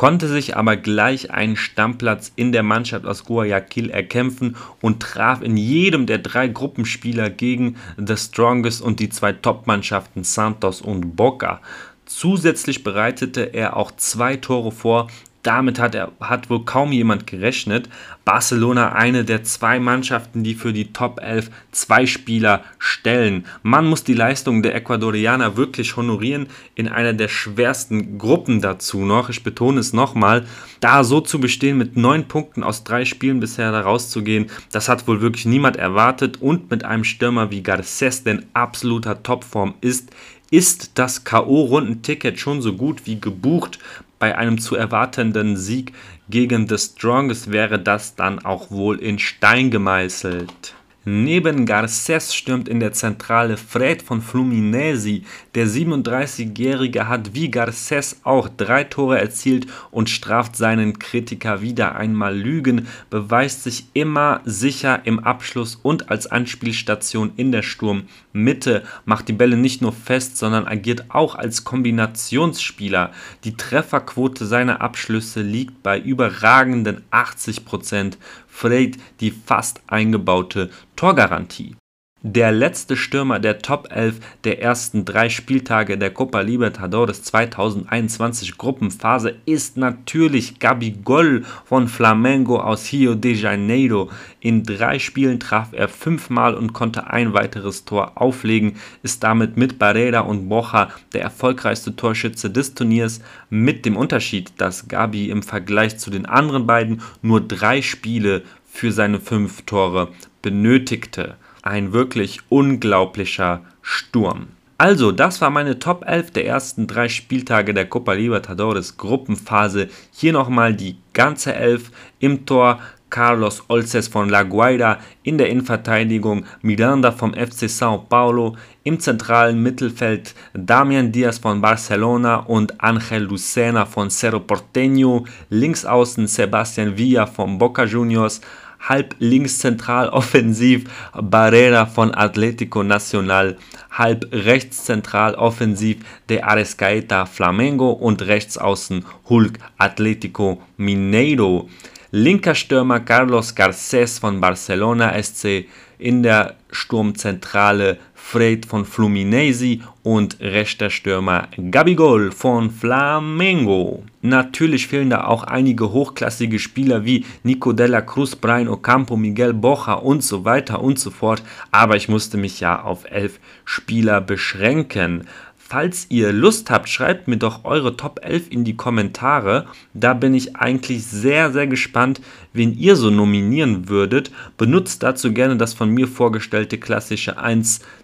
konnte 0.00 0.28
sich 0.28 0.56
aber 0.56 0.78
gleich 0.78 1.30
einen 1.30 1.56
Stammplatz 1.56 2.32
in 2.34 2.52
der 2.52 2.62
Mannschaft 2.62 3.04
aus 3.04 3.26
Guayaquil 3.26 3.90
erkämpfen 3.90 4.56
und 4.80 5.00
traf 5.02 5.42
in 5.42 5.58
jedem 5.58 6.06
der 6.06 6.16
drei 6.16 6.48
Gruppenspieler 6.48 7.28
gegen 7.28 7.76
The 7.98 8.16
Strongest 8.16 8.80
und 8.80 8.98
die 8.98 9.10
zwei 9.10 9.34
Top-Mannschaften 9.34 10.24
Santos 10.24 10.80
und 10.80 11.16
Boca. 11.16 11.60
Zusätzlich 12.06 12.82
bereitete 12.82 13.42
er 13.52 13.76
auch 13.76 13.90
zwei 13.90 14.38
Tore 14.38 14.72
vor, 14.72 15.08
damit 15.42 15.78
hat, 15.78 15.94
er, 15.94 16.12
hat 16.20 16.50
wohl 16.50 16.64
kaum 16.64 16.92
jemand 16.92 17.26
gerechnet. 17.26 17.88
Barcelona 18.24 18.92
eine 18.92 19.24
der 19.24 19.42
zwei 19.42 19.80
Mannschaften, 19.80 20.44
die 20.44 20.54
für 20.54 20.72
die 20.72 20.92
Top 20.92 21.20
11 21.22 21.50
zwei 21.72 22.06
Spieler 22.06 22.62
stellen. 22.78 23.46
Man 23.62 23.86
muss 23.86 24.04
die 24.04 24.14
Leistung 24.14 24.62
der 24.62 24.74
Ecuadorianer 24.74 25.56
wirklich 25.56 25.96
honorieren 25.96 26.48
in 26.74 26.88
einer 26.88 27.14
der 27.14 27.28
schwersten 27.28 28.18
Gruppen 28.18 28.60
dazu 28.60 28.98
noch. 28.98 29.30
Ich 29.30 29.42
betone 29.42 29.80
es 29.80 29.92
nochmal, 29.92 30.44
da 30.80 31.04
so 31.04 31.20
zu 31.20 31.40
bestehen 31.40 31.78
mit 31.78 31.96
neun 31.96 32.28
Punkten 32.28 32.62
aus 32.62 32.84
drei 32.84 33.04
Spielen 33.04 33.40
bisher 33.40 33.72
da 33.72 33.80
rauszugehen, 33.80 34.50
das 34.72 34.88
hat 34.88 35.08
wohl 35.08 35.20
wirklich 35.20 35.46
niemand 35.46 35.76
erwartet 35.76 36.40
und 36.42 36.70
mit 36.70 36.84
einem 36.84 37.04
Stürmer 37.04 37.50
wie 37.50 37.62
Garces, 37.62 38.24
der 38.24 38.34
in 38.34 38.46
absoluter 38.52 39.22
Topform 39.22 39.74
ist, 39.80 40.10
ist 40.50 40.98
das 40.98 41.24
K.O.-Rundenticket 41.24 42.36
schon 42.38 42.60
so 42.60 42.74
gut 42.74 43.06
wie 43.06 43.20
gebucht 43.20 43.78
bei 44.20 44.38
einem 44.38 44.58
zu 44.58 44.76
erwartenden 44.76 45.56
Sieg 45.56 45.92
gegen 46.28 46.68
The 46.68 46.78
Strongest 46.78 47.50
wäre 47.50 47.80
das 47.80 48.14
dann 48.14 48.38
auch 48.38 48.70
wohl 48.70 49.00
in 49.00 49.18
Stein 49.18 49.72
gemeißelt. 49.72 50.74
Neben 51.06 51.64
Garcés 51.64 52.34
stürmt 52.34 52.68
in 52.68 52.78
der 52.78 52.92
Zentrale 52.92 53.56
Fred 53.56 54.02
von 54.02 54.20
Fluminense. 54.20 55.22
Der 55.54 55.66
37-Jährige 55.66 57.08
hat 57.08 57.32
wie 57.32 57.48
Garcés 57.48 58.16
auch 58.22 58.50
drei 58.54 58.84
Tore 58.84 59.18
erzielt 59.18 59.66
und 59.90 60.10
straft 60.10 60.56
seinen 60.56 60.98
Kritiker 60.98 61.62
wieder 61.62 61.96
einmal 61.96 62.36
Lügen, 62.36 62.86
beweist 63.08 63.64
sich 63.64 63.86
immer 63.94 64.42
sicher 64.44 65.00
im 65.04 65.20
Abschluss 65.20 65.76
und 65.82 66.10
als 66.10 66.26
Anspielstation 66.26 67.32
in 67.36 67.50
der 67.50 67.62
Sturmmitte, 67.62 68.82
macht 69.06 69.28
die 69.28 69.32
Bälle 69.32 69.56
nicht 69.56 69.80
nur 69.80 69.94
fest, 69.94 70.36
sondern 70.36 70.66
agiert 70.66 71.06
auch 71.08 71.34
als 71.34 71.64
Kombinationsspieler. 71.64 73.10
Die 73.44 73.56
Trefferquote 73.56 74.44
seiner 74.44 74.82
Abschlüsse 74.82 75.40
liegt 75.40 75.82
bei 75.82 75.98
überragenden 75.98 77.04
80 77.10 77.64
Prozent. 77.64 78.18
Fred 78.50 78.98
die 79.20 79.30
fast 79.30 79.80
eingebaute 79.86 80.70
Torgarantie. 80.96 81.76
Der 82.22 82.52
letzte 82.52 82.98
Stürmer 82.98 83.38
der 83.38 83.60
Top 83.60 83.88
11 83.90 84.20
der 84.44 84.60
ersten 84.60 85.06
drei 85.06 85.30
Spieltage 85.30 85.96
der 85.96 86.10
Copa 86.10 86.42
Libertadores 86.42 87.22
2021 87.22 88.58
Gruppenphase 88.58 89.36
ist 89.46 89.78
natürlich 89.78 90.58
Gabigol 90.58 91.46
von 91.64 91.88
Flamengo 91.88 92.60
aus 92.60 92.92
Rio 92.92 93.14
de 93.14 93.32
Janeiro. 93.32 94.10
In 94.38 94.64
drei 94.64 94.98
Spielen 94.98 95.40
traf 95.40 95.68
er 95.72 95.88
fünfmal 95.88 96.54
und 96.56 96.74
konnte 96.74 97.06
ein 97.06 97.32
weiteres 97.32 97.86
Tor 97.86 98.12
auflegen, 98.16 98.76
ist 99.02 99.22
damit 99.24 99.56
mit 99.56 99.78
Barrera 99.78 100.20
und 100.20 100.50
Bocha 100.50 100.90
der 101.14 101.22
erfolgreichste 101.22 101.96
Torschütze 101.96 102.50
des 102.50 102.74
Turniers, 102.74 103.22
mit 103.48 103.86
dem 103.86 103.96
Unterschied, 103.96 104.52
dass 104.58 104.88
Gabi 104.88 105.30
im 105.30 105.42
Vergleich 105.42 105.96
zu 105.96 106.10
den 106.10 106.26
anderen 106.26 106.66
beiden 106.66 107.00
nur 107.22 107.40
drei 107.40 107.80
Spiele 107.80 108.42
für 108.66 108.92
seine 108.92 109.20
fünf 109.20 109.62
Tore 109.62 110.08
benötigte. 110.42 111.36
Ein 111.70 111.92
wirklich 111.92 112.40
unglaublicher 112.48 113.60
Sturm. 113.80 114.48
Also, 114.76 115.12
das 115.12 115.40
war 115.40 115.50
meine 115.50 115.78
Top 115.78 116.04
11 116.04 116.32
der 116.32 116.44
ersten 116.44 116.88
drei 116.88 117.08
Spieltage 117.08 117.72
der 117.72 117.86
Copa 117.88 118.14
Libertadores 118.14 118.96
Gruppenphase. 118.96 119.86
Hier 120.10 120.32
nochmal 120.32 120.74
die 120.74 120.96
ganze 121.12 121.54
Elf 121.54 121.92
im 122.18 122.44
Tor. 122.44 122.80
Carlos 123.08 123.64
Olces 123.68 124.06
von 124.06 124.28
La 124.28 124.44
Guaira, 124.44 124.98
in 125.24 125.36
der 125.36 125.48
Innenverteidigung 125.48 126.44
Miranda 126.62 127.10
vom 127.10 127.34
FC 127.34 127.68
Sao 127.68 127.98
Paulo, 127.98 128.56
im 128.84 129.00
zentralen 129.00 129.60
Mittelfeld 129.60 130.32
Damian 130.54 131.10
Diaz 131.10 131.38
von 131.38 131.60
Barcelona 131.60 132.36
und 132.36 132.80
Angel 132.80 133.24
Lucena 133.24 133.84
von 133.84 134.10
Cerro 134.10 134.38
Porteño, 134.38 135.26
links 135.48 135.84
außen 135.84 136.28
Sebastian 136.28 136.96
Villa 136.96 137.26
von 137.26 137.58
Boca 137.58 137.82
Juniors, 137.82 138.40
halb 138.80 139.14
links 139.18 139.58
zentral 139.58 140.08
offensiv 140.08 140.84
Barrera 141.12 141.86
von 141.86 142.14
Atlético 142.14 142.82
Nacional, 142.82 143.56
halb 143.90 144.28
rechts 144.32 144.84
zentral 144.84 145.34
offensiv 145.34 145.98
de 146.28 146.42
Arescaeta 146.42 147.26
Flamengo 147.26 147.90
und 147.90 148.22
rechts 148.22 148.58
außen 148.58 149.04
Hulk 149.28 149.58
Atlético 149.78 150.60
Mineiro. 150.76 151.68
Linker 152.12 152.56
Stürmer 152.56 153.00
Carlos 153.00 153.54
Garcés 153.54 154.18
von 154.18 154.40
Barcelona 154.40 155.12
SC 155.22 155.66
in 155.98 156.22
der 156.24 156.56
Sturmzentrale 156.72 157.98
Fred 158.22 158.64
von 158.64 158.84
Fluminense 158.84 159.78
und 160.04 160.38
rechter 160.40 160.88
Stürmer 160.88 161.48
Gabigol 161.70 162.30
von 162.30 162.70
Flamengo. 162.70 164.04
Natürlich 164.22 164.86
fehlen 164.86 165.10
da 165.10 165.24
auch 165.24 165.42
einige 165.42 165.90
hochklassige 165.90 166.60
Spieler 166.60 167.04
wie 167.04 167.24
Nico 167.42 167.72
Della 167.72 168.02
Cruz, 168.02 168.36
Brian 168.36 168.68
Ocampo, 168.68 169.16
Miguel 169.16 169.52
Bocha 169.52 169.94
und 169.94 170.22
so 170.22 170.44
weiter 170.44 170.80
und 170.80 171.00
so 171.00 171.10
fort, 171.10 171.42
aber 171.72 171.96
ich 171.96 172.08
musste 172.08 172.36
mich 172.36 172.60
ja 172.60 172.82
auf 172.82 173.04
elf 173.10 173.40
Spieler 173.64 174.20
beschränken. 174.20 175.26
Falls 175.72 176.06
ihr 176.08 176.32
Lust 176.32 176.68
habt, 176.68 176.88
schreibt 176.88 177.28
mir 177.28 177.36
doch 177.36 177.64
eure 177.64 177.96
Top 177.96 178.18
11 178.24 178.50
in 178.50 178.64
die 178.64 178.76
Kommentare. 178.76 179.66
Da 179.94 180.14
bin 180.14 180.34
ich 180.34 180.56
eigentlich 180.56 181.06
sehr, 181.06 181.52
sehr 181.52 181.68
gespannt, 181.68 182.20
wen 182.52 182.76
ihr 182.76 182.96
so 182.96 183.08
nominieren 183.08 183.88
würdet. 183.88 184.32
Benutzt 184.56 185.04
dazu 185.04 185.32
gerne 185.32 185.56
das 185.56 185.72
von 185.72 185.88
mir 185.88 186.08
vorgestellte 186.08 186.76
klassische 186.76 187.38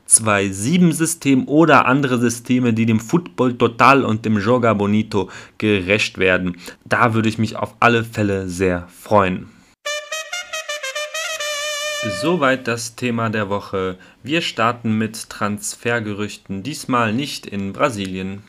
1-2-7-System 0.08 1.48
oder 1.48 1.86
andere 1.86 2.18
Systeme, 2.18 2.72
die 2.72 2.86
dem 2.86 3.00
Football 3.00 3.54
Total 3.54 4.04
und 4.04 4.24
dem 4.24 4.38
Joga 4.38 4.74
Bonito 4.74 5.30
gerecht 5.58 6.18
werden. 6.18 6.56
Da 6.84 7.14
würde 7.14 7.28
ich 7.28 7.38
mich 7.38 7.56
auf 7.56 7.74
alle 7.80 8.04
Fälle 8.04 8.48
sehr 8.48 8.86
freuen. 8.88 9.55
Soweit 12.08 12.68
das 12.68 12.94
Thema 12.94 13.30
der 13.30 13.48
Woche. 13.48 13.96
Wir 14.22 14.40
starten 14.40 14.96
mit 14.96 15.28
Transfergerüchten, 15.28 16.62
diesmal 16.62 17.12
nicht 17.12 17.46
in 17.46 17.72
Brasilien. 17.72 18.42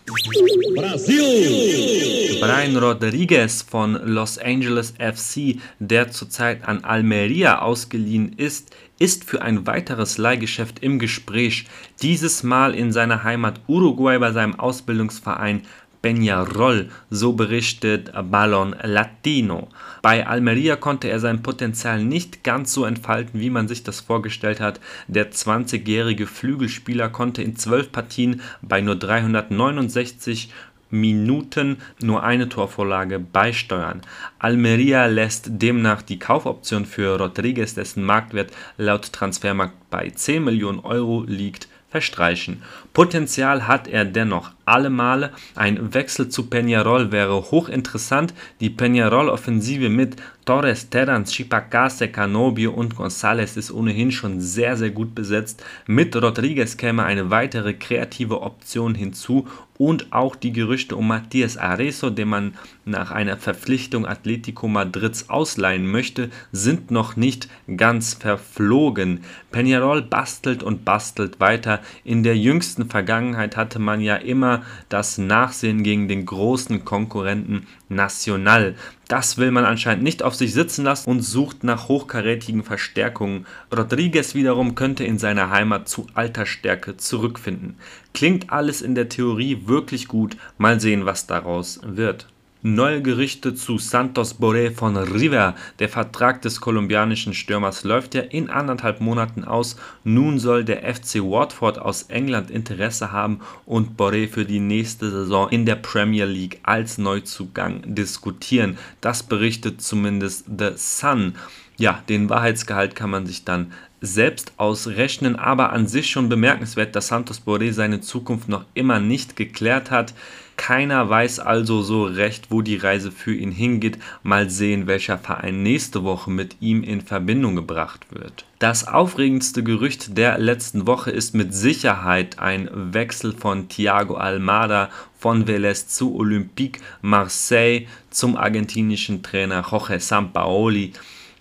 Brasil! 0.75 2.39
Brian 2.39 2.77
Rodriguez 2.77 3.63
von 3.63 3.93
Los 4.05 4.37
Angeles 4.37 4.93
FC, 4.99 5.59
der 5.79 6.11
zurzeit 6.11 6.67
an 6.67 6.83
Almeria 6.83 7.59
ausgeliehen 7.59 8.33
ist, 8.33 8.75
ist 8.99 9.23
für 9.23 9.41
ein 9.41 9.67
weiteres 9.67 10.17
Leihgeschäft 10.17 10.79
im 10.79 10.99
Gespräch, 10.99 11.65
dieses 12.01 12.43
Mal 12.43 12.73
in 12.73 12.91
seiner 12.91 13.23
Heimat 13.23 13.61
Uruguay 13.67 14.17
bei 14.19 14.31
seinem 14.31 14.59
Ausbildungsverein 14.59 15.63
Peñarol, 16.01 16.89
so 17.09 17.33
berichtet 17.33 18.11
Ballon 18.31 18.75
Latino. 18.83 19.67
Bei 20.01 20.25
Almeria 20.25 20.75
konnte 20.75 21.09
er 21.09 21.19
sein 21.19 21.43
Potenzial 21.43 22.03
nicht 22.03 22.43
ganz 22.43 22.73
so 22.73 22.85
entfalten, 22.85 23.39
wie 23.39 23.49
man 23.49 23.67
sich 23.67 23.83
das 23.83 23.99
vorgestellt 23.99 24.59
hat. 24.59 24.79
Der 25.07 25.31
20-jährige 25.31 26.27
Flügelspieler 26.27 27.09
konnte 27.09 27.41
in 27.41 27.55
12 27.55 27.91
Partien 27.91 28.41
bei 28.61 28.81
nur 28.81 28.95
369 28.95 30.51
Minuten 30.89 31.77
nur 32.01 32.23
eine 32.23 32.47
Torvorlage 32.47 33.19
beisteuern. 33.19 34.01
Almeria 34.39 35.05
lässt 35.07 35.47
demnach 35.49 36.01
die 36.01 36.19
Kaufoption 36.19 36.85
für 36.85 37.17
Rodriguez, 37.17 37.73
dessen 37.73 38.03
Marktwert 38.03 38.51
laut 38.77 39.11
Transfermarkt 39.11 39.89
bei 39.89 40.09
10 40.09 40.43
Millionen 40.43 40.79
Euro 40.79 41.23
liegt, 41.27 41.67
verstreichen. 41.97 42.61
Potenzial 42.93 43.67
hat 43.67 43.87
er 43.87 44.05
dennoch 44.05 44.51
alle 44.65 44.91
Male. 44.91 45.31
Ein 45.55 45.95
Wechsel 45.95 46.29
zu 46.29 46.43
Peñarol 46.43 47.11
wäre 47.11 47.51
hochinteressant. 47.51 48.35
Die 48.59 48.69
Peñarol-Offensive 48.69 49.89
mit 49.89 50.15
Torres, 50.45 50.89
Terrans, 50.91 51.31
Chipacase, 51.31 52.07
Canobio 52.09 52.71
und 52.71 52.95
González 52.95 53.57
ist 53.57 53.71
ohnehin 53.71 54.11
schon 54.11 54.39
sehr, 54.39 54.77
sehr 54.77 54.91
gut 54.91 55.15
besetzt. 55.15 55.63
Mit 55.87 56.15
Rodriguez 56.15 56.77
käme 56.77 57.03
eine 57.03 57.31
weitere 57.31 57.73
kreative 57.73 58.41
Option 58.41 58.93
hinzu 58.93 59.47
und 59.77 60.11
auch 60.11 60.35
die 60.35 60.53
Gerüchte 60.53 60.95
um 60.95 61.07
Matthias 61.07 61.57
Areso, 61.57 62.09
den 62.11 62.29
man 62.29 62.53
nach 62.87 63.11
einer 63.11 63.37
Verpflichtung 63.37 64.05
Atletico 64.05 64.67
Madrids 64.67 65.29
ausleihen 65.29 65.85
möchte, 65.85 66.29
sind 66.51 66.91
noch 66.91 67.15
nicht 67.15 67.49
ganz 67.75 68.13
verflogen. 68.13 69.21
Peñarol 69.51 70.01
bastelt 70.01 70.63
und 70.63 70.85
bastelt 70.85 71.39
weiter. 71.39 71.81
In 72.03 72.23
der 72.23 72.37
jüngsten 72.37 72.89
Vergangenheit 72.89 73.57
hatte 73.57 73.79
man 73.79 74.01
ja 74.01 74.15
immer 74.15 74.63
das 74.89 75.17
Nachsehen 75.17 75.83
gegen 75.83 76.07
den 76.07 76.25
großen 76.25 76.85
Konkurrenten 76.85 77.67
Nacional. 77.89 78.75
Das 79.07 79.37
will 79.37 79.51
man 79.51 79.63
anscheinend 79.63 80.03
nicht 80.03 80.21
auf 80.21 80.35
sich 80.35 80.53
sitzen 80.53 80.83
lassen 80.83 81.09
und 81.09 81.21
sucht 81.21 81.63
nach 81.63 81.87
hochkarätigen 81.87 82.63
Verstärkungen. 82.63 83.45
Rodriguez 83.75 84.35
wiederum 84.35 84.75
könnte 84.75 85.05
in 85.05 85.17
seiner 85.17 85.49
Heimat 85.49 85.87
zu 85.87 86.07
alter 86.13 86.45
Stärke 86.45 86.97
zurückfinden. 86.97 87.77
Klingt 88.13 88.51
alles 88.51 88.81
in 88.81 88.95
der 88.95 89.07
Theorie 89.07 89.67
wirklich 89.67 90.07
gut, 90.07 90.35
mal 90.57 90.81
sehen, 90.81 91.05
was 91.05 91.25
daraus 91.25 91.79
wird. 91.83 92.27
Neue 92.63 93.03
Gerüchte 93.03 93.53
zu 93.53 93.77
Santos 93.77 94.39
Boré 94.39 94.71
von 94.71 94.97
River. 94.97 95.53
Der 95.77 95.89
Vertrag 95.89 96.41
des 96.41 96.59
kolumbianischen 96.59 97.35
Stürmers 97.35 97.83
läuft 97.83 98.15
ja 98.15 98.21
in 98.21 98.49
anderthalb 98.49 98.99
Monaten 98.99 99.43
aus. 99.43 99.75
Nun 100.03 100.39
soll 100.39 100.65
der 100.65 100.81
FC 100.81 101.21
Watford 101.21 101.77
aus 101.77 102.03
England 102.03 102.49
Interesse 102.49 103.11
haben 103.11 103.41
und 103.67 103.95
Boré 103.95 104.27
für 104.27 104.43
die 104.43 104.59
nächste 104.59 105.11
Saison 105.11 105.49
in 105.49 105.67
der 105.67 105.75
Premier 105.75 106.25
League 106.25 106.59
als 106.63 106.97
Neuzugang 106.97 107.83
diskutieren. 107.93 108.79
Das 109.01 109.21
berichtet 109.21 109.83
zumindest 109.83 110.45
The 110.47 110.71
Sun. 110.77 111.35
Ja, 111.77 112.01
den 112.09 112.27
Wahrheitsgehalt 112.27 112.95
kann 112.95 113.11
man 113.11 113.27
sich 113.27 113.45
dann 113.45 113.71
selbst 114.01 114.53
ausrechnen, 114.57 115.35
aber 115.35 115.73
an 115.73 115.87
sich 115.87 116.09
schon 116.09 116.27
bemerkenswert, 116.27 116.95
dass 116.95 117.09
Santos 117.09 117.43
Boré 117.45 117.71
seine 117.71 118.01
Zukunft 118.01 118.49
noch 118.49 118.65
immer 118.73 118.99
nicht 118.99 119.35
geklärt 119.35 119.91
hat. 119.91 120.15
Keiner 120.57 121.07
weiß 121.07 121.39
also 121.39 121.81
so 121.81 122.03
recht, 122.03 122.47
wo 122.49 122.61
die 122.61 122.75
Reise 122.75 123.11
für 123.11 123.33
ihn 123.33 123.51
hingeht. 123.51 123.99
Mal 124.23 124.49
sehen, 124.49 124.87
welcher 124.87 125.17
Verein 125.17 125.63
nächste 125.63 126.03
Woche 126.03 126.29
mit 126.31 126.57
ihm 126.59 126.83
in 126.83 127.01
Verbindung 127.01 127.55
gebracht 127.55 128.07
wird. 128.09 128.43
Das 128.59 128.87
aufregendste 128.87 129.63
Gerücht 129.63 130.17
der 130.17 130.39
letzten 130.39 130.87
Woche 130.87 131.11
ist 131.11 131.35
mit 131.35 131.53
Sicherheit 131.53 132.39
ein 132.39 132.69
Wechsel 132.73 133.33
von 133.33 133.69
Thiago 133.69 134.15
Almada 134.15 134.89
von 135.17 135.45
Vélez 135.45 135.87
zu 135.87 136.15
Olympique 136.15 136.81
Marseille 137.01 137.85
zum 138.09 138.35
argentinischen 138.35 139.21
Trainer 139.23 139.63
Jorge 139.69 139.99
Sampaoli. 139.99 140.91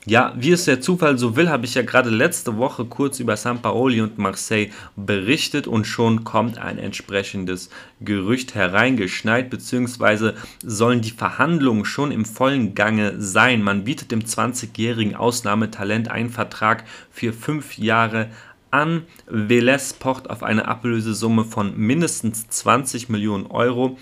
Ja, 0.09 0.33
wie 0.37 0.53
es 0.53 0.67
der 0.67 0.81
Zufall 0.81 1.19
so 1.19 1.35
will, 1.35 1.49
habe 1.51 1.67
ich 1.67 1.75
ja 1.75 1.83
gerade 1.83 2.11
letzte 2.11 2.57
Woche 2.59 2.85
kurz 2.85 3.19
über 3.19 3.37
Sampaoli 3.37 4.01
und 4.01 4.19
Marseille 4.19 4.71
berichtet 4.95 5.67
und 5.67 5.85
schon 5.85 6.23
kommt 6.23 6.59
ein 6.59 6.79
entsprechendes 6.79 7.71
Gerücht 8.01 8.55
hereingeschneit, 8.55 9.51
beziehungsweise 9.51 10.37
sollen 10.63 11.01
die 11.01 11.11
Verhandlungen 11.11 11.85
schon 11.85 12.13
im 12.13 12.25
vollen 12.25 12.77
Gange 12.77 13.15
sein. 13.19 13.65
Man 13.65 13.83
bietet 13.83 14.13
dem 14.13 14.21
20-jährigen 14.21 15.17
Ausnahmetalent 15.17 16.09
einen 16.09 16.31
Vertrag 16.31 16.85
für 17.11 17.33
fünf 17.33 17.77
Jahre 17.77 18.29
an. 18.71 19.03
Velez 19.27 19.95
pocht 19.95 20.31
auf 20.31 20.45
eine 20.45 20.69
Ablösesumme 20.69 21.45
von 21.45 21.77
mindestens 21.77 22.49
20 22.49 23.09
Millionen 23.09 23.47
Euro. 23.47 23.99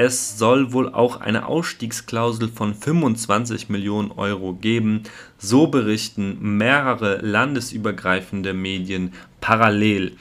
Es 0.00 0.38
soll 0.38 0.72
wohl 0.72 0.94
auch 0.94 1.20
eine 1.20 1.46
Ausstiegsklausel 1.46 2.46
von 2.46 2.72
25 2.72 3.68
Millionen 3.68 4.12
Euro 4.12 4.52
geben. 4.52 5.02
So 5.38 5.66
berichten 5.66 6.56
mehrere 6.56 7.16
landesübergreifende 7.16 8.54
Medien 8.54 9.12
parallel. 9.40 10.12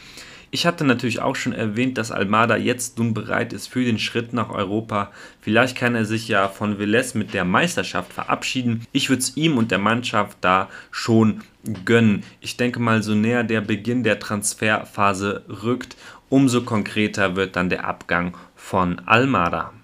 Ich 0.49 0.65
hatte 0.65 0.83
natürlich 0.83 1.21
auch 1.21 1.35
schon 1.35 1.53
erwähnt, 1.53 1.99
dass 1.99 2.09
Almada 2.09 2.57
jetzt 2.57 2.97
nun 2.97 3.13
bereit 3.13 3.53
ist 3.53 3.67
für 3.67 3.85
den 3.85 3.99
Schritt 3.99 4.33
nach 4.33 4.49
Europa. 4.49 5.11
Vielleicht 5.41 5.77
kann 5.77 5.93
er 5.93 6.05
sich 6.05 6.27
ja 6.27 6.47
von 6.47 6.79
Velez 6.79 7.13
mit 7.13 7.35
der 7.35 7.45
Meisterschaft 7.45 8.11
verabschieden. 8.11 8.83
Ich 8.93 9.09
würde 9.09 9.19
es 9.19 9.37
ihm 9.37 9.59
und 9.59 9.69
der 9.69 9.77
Mannschaft 9.77 10.39
da 10.41 10.69
schon 10.89 11.43
gönnen. 11.85 12.23
Ich 12.41 12.57
denke 12.57 12.79
mal, 12.79 13.03
so 13.03 13.13
näher 13.13 13.43
der 13.43 13.61
Beginn 13.61 14.03
der 14.03 14.19
Transferphase 14.19 15.43
rückt, 15.61 15.95
umso 16.29 16.63
konkreter 16.63 17.35
wird 17.35 17.55
dann 17.55 17.69
der 17.69 17.85
Abgang 17.85 18.33
von 18.67 18.99
Almada. 19.05 19.76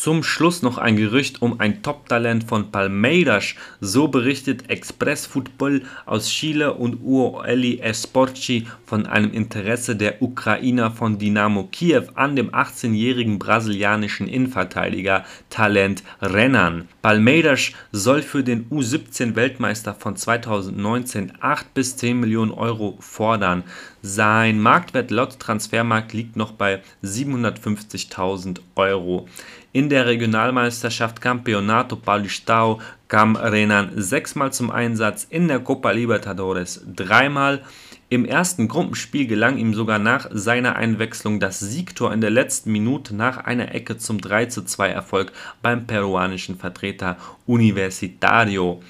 Zum 0.00 0.22
Schluss 0.22 0.62
noch 0.62 0.78
ein 0.78 0.94
Gerücht 0.94 1.42
um 1.42 1.58
ein 1.58 1.82
Top-Talent 1.82 2.44
von 2.44 2.70
Palmeiras. 2.70 3.56
So 3.80 4.06
berichtet 4.06 4.70
Express 4.70 5.26
Football 5.26 5.82
aus 6.06 6.28
Chile 6.28 6.74
und 6.74 7.02
Ueli 7.02 7.80
Esporci 7.80 8.68
von 8.86 9.06
einem 9.06 9.32
Interesse 9.32 9.96
der 9.96 10.22
Ukrainer 10.22 10.92
von 10.92 11.18
Dynamo 11.18 11.64
Kiew 11.64 12.04
an 12.14 12.36
dem 12.36 12.50
18-jährigen 12.50 13.40
brasilianischen 13.40 14.28
Innenverteidiger 14.28 15.24
Talent 15.50 16.04
Renan. 16.22 16.86
Palmeiras 17.02 17.72
soll 17.90 18.22
für 18.22 18.44
den 18.44 18.70
U17-Weltmeister 18.70 19.94
von 19.94 20.14
2019 20.14 21.32
8 21.40 21.74
bis 21.74 21.96
10 21.96 22.20
Millionen 22.20 22.52
Euro 22.52 22.98
fordern. 23.00 23.64
Sein 24.00 24.60
Marktwert 24.60 25.10
laut 25.10 25.40
Transfermarkt 25.40 26.12
liegt 26.12 26.36
noch 26.36 26.52
bei 26.52 26.82
750.000 27.02 28.60
Euro. 28.76 29.26
In 29.72 29.90
der 29.90 30.06
Regionalmeisterschaft 30.06 31.20
Campeonato 31.20 31.96
Paulistao 31.96 32.80
kam 33.06 33.36
Renan 33.36 33.90
sechsmal 33.96 34.50
zum 34.50 34.70
Einsatz, 34.70 35.26
in 35.28 35.46
der 35.46 35.60
Copa 35.60 35.90
Libertadores 35.90 36.82
dreimal. 36.96 37.60
Im 38.08 38.24
ersten 38.24 38.66
Gruppenspiel 38.66 39.26
gelang 39.26 39.58
ihm 39.58 39.74
sogar 39.74 39.98
nach 39.98 40.26
seiner 40.32 40.76
Einwechslung 40.76 41.38
das 41.38 41.60
Siegtor 41.60 42.14
in 42.14 42.22
der 42.22 42.30
letzten 42.30 42.72
Minute 42.72 43.14
nach 43.14 43.44
einer 43.44 43.74
Ecke 43.74 43.98
zum 43.98 44.22
3:2 44.22 44.88
Erfolg 44.88 45.32
beim 45.60 45.86
peruanischen 45.86 46.56
Vertreter 46.56 47.18
Universitario. 47.44 48.82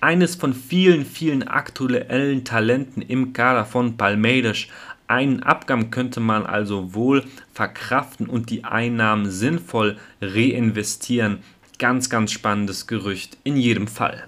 Eines 0.00 0.36
von 0.36 0.54
vielen, 0.54 1.04
vielen 1.04 1.46
aktuellen 1.46 2.44
Talenten 2.44 3.02
im 3.02 3.32
Kader 3.32 3.66
von 3.66 3.96
Palmeiras, 3.98 4.68
einen 5.10 5.42
Abgang 5.42 5.90
könnte 5.90 6.20
man 6.20 6.46
also 6.46 6.94
wohl 6.94 7.24
verkraften 7.52 8.26
und 8.26 8.48
die 8.50 8.64
Einnahmen 8.64 9.30
sinnvoll 9.30 9.98
reinvestieren. 10.22 11.38
Ganz, 11.78 12.08
ganz 12.08 12.32
spannendes 12.32 12.86
Gerücht 12.86 13.36
in 13.42 13.56
jedem 13.56 13.88
Fall. 13.88 14.24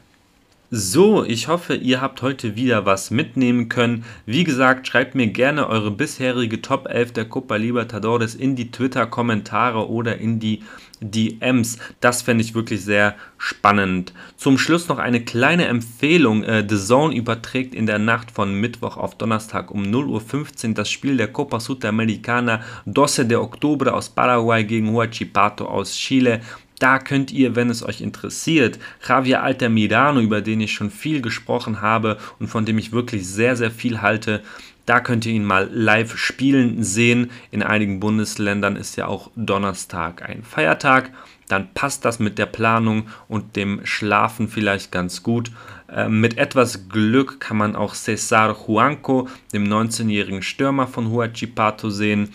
So, 0.75 1.23
ich 1.23 1.49
hoffe, 1.49 1.75
ihr 1.75 2.01
habt 2.01 2.23
heute 2.23 2.57
wieder 2.57 2.87
was 2.87 3.11
mitnehmen 3.11 3.69
können. 3.69 4.05
Wie 4.25 4.43
gesagt, 4.43 4.87
schreibt 4.87 5.15
mir 5.15 5.27
gerne 5.27 5.69
eure 5.69 5.91
bisherige 5.91 6.63
Top 6.63 6.89
11 6.89 7.13
der 7.13 7.27
Copa 7.27 7.57
Libertadores 7.57 8.35
in 8.35 8.57
die 8.57 8.71
Twitter-Kommentare 8.71 9.91
oder 9.91 10.17
in 10.17 10.41
die 10.41 10.63
DMs. 11.03 11.79
Das 12.01 12.23
fände 12.23 12.43
ich 12.43 12.55
wirklich 12.55 12.85
sehr 12.85 13.15
spannend. 13.37 14.13
Zum 14.37 14.59
Schluss 14.59 14.89
noch 14.89 14.99
eine 14.99 15.25
kleine 15.25 15.67
Empfehlung. 15.67 16.45
Äh, 16.45 16.65
The 16.69 16.77
Zone 16.77 17.15
überträgt 17.15 17.75
in 17.75 17.87
der 17.87 17.99
Nacht 17.99 18.31
von 18.31 18.55
Mittwoch 18.55 18.97
auf 18.97 19.17
Donnerstag 19.17 19.71
um 19.71 19.83
0.15 19.83 20.69
Uhr 20.69 20.75
das 20.75 20.91
Spiel 20.91 21.17
der 21.17 21.29
Copa 21.29 21.61
Sudamericana 21.61 22.63
12 22.93 23.29
de 23.29 23.37
Octubre 23.37 23.93
aus 23.93 24.09
Paraguay 24.09 24.65
gegen 24.65 24.93
Huachipato 24.93 25.67
aus 25.67 25.93
Chile. 25.93 26.41
Da 26.83 26.99
könnt 26.99 27.31
ihr, 27.31 27.55
wenn 27.55 27.71
es 27.71 27.85
euch 27.85 28.01
interessiert, 28.01 28.81
Javier 29.07 29.45
Altamirano, 29.45 30.21
über 30.21 30.41
den 30.41 30.61
ich 30.61 30.73
schon 30.73 30.91
viel 30.91 31.23
gesprochen 31.23 31.81
habe 31.81 32.19
und 32.41 32.49
von 32.49 32.67
dem 32.67 32.77
ich 32.77 32.91
wirklich 32.91 33.25
sehr, 33.29 33.55
sehr 33.55 33.71
viel 33.71 34.03
halte, 34.03 34.43
da 34.87 35.01
könnt 35.01 35.27
ihr 35.27 35.33
ihn 35.33 35.45
mal 35.45 35.69
live 35.73 36.17
spielen 36.17 36.83
sehen. 36.83 37.31
In 37.51 37.63
einigen 37.63 38.01
Bundesländern 38.01 38.77
ist 38.77 38.97
ja 38.97 39.07
auch 39.07 39.31
Donnerstag 39.37 40.29
ein 40.29 40.43
Feiertag. 40.43 41.11
Dann 41.49 41.73
passt 41.75 42.05
das 42.05 42.19
mit 42.19 42.39
der 42.39 42.47
Planung 42.47 43.09
und 43.29 43.57
dem 43.57 43.85
Schlafen 43.85 44.49
vielleicht 44.49 44.91
ganz 44.91 45.23
gut. 45.23 45.51
Äh, 45.89 46.09
mit 46.09 46.39
etwas 46.39 46.89
Glück 46.89 47.41
kann 47.41 47.57
man 47.57 47.77
auch 47.77 47.95
Cesar 47.95 48.57
Juanco, 48.67 49.29
dem 49.53 49.65
19-jährigen 49.65 50.43
Stürmer 50.43 50.87
von 50.87 51.11
Huachipato, 51.11 51.91
sehen. 51.91 52.31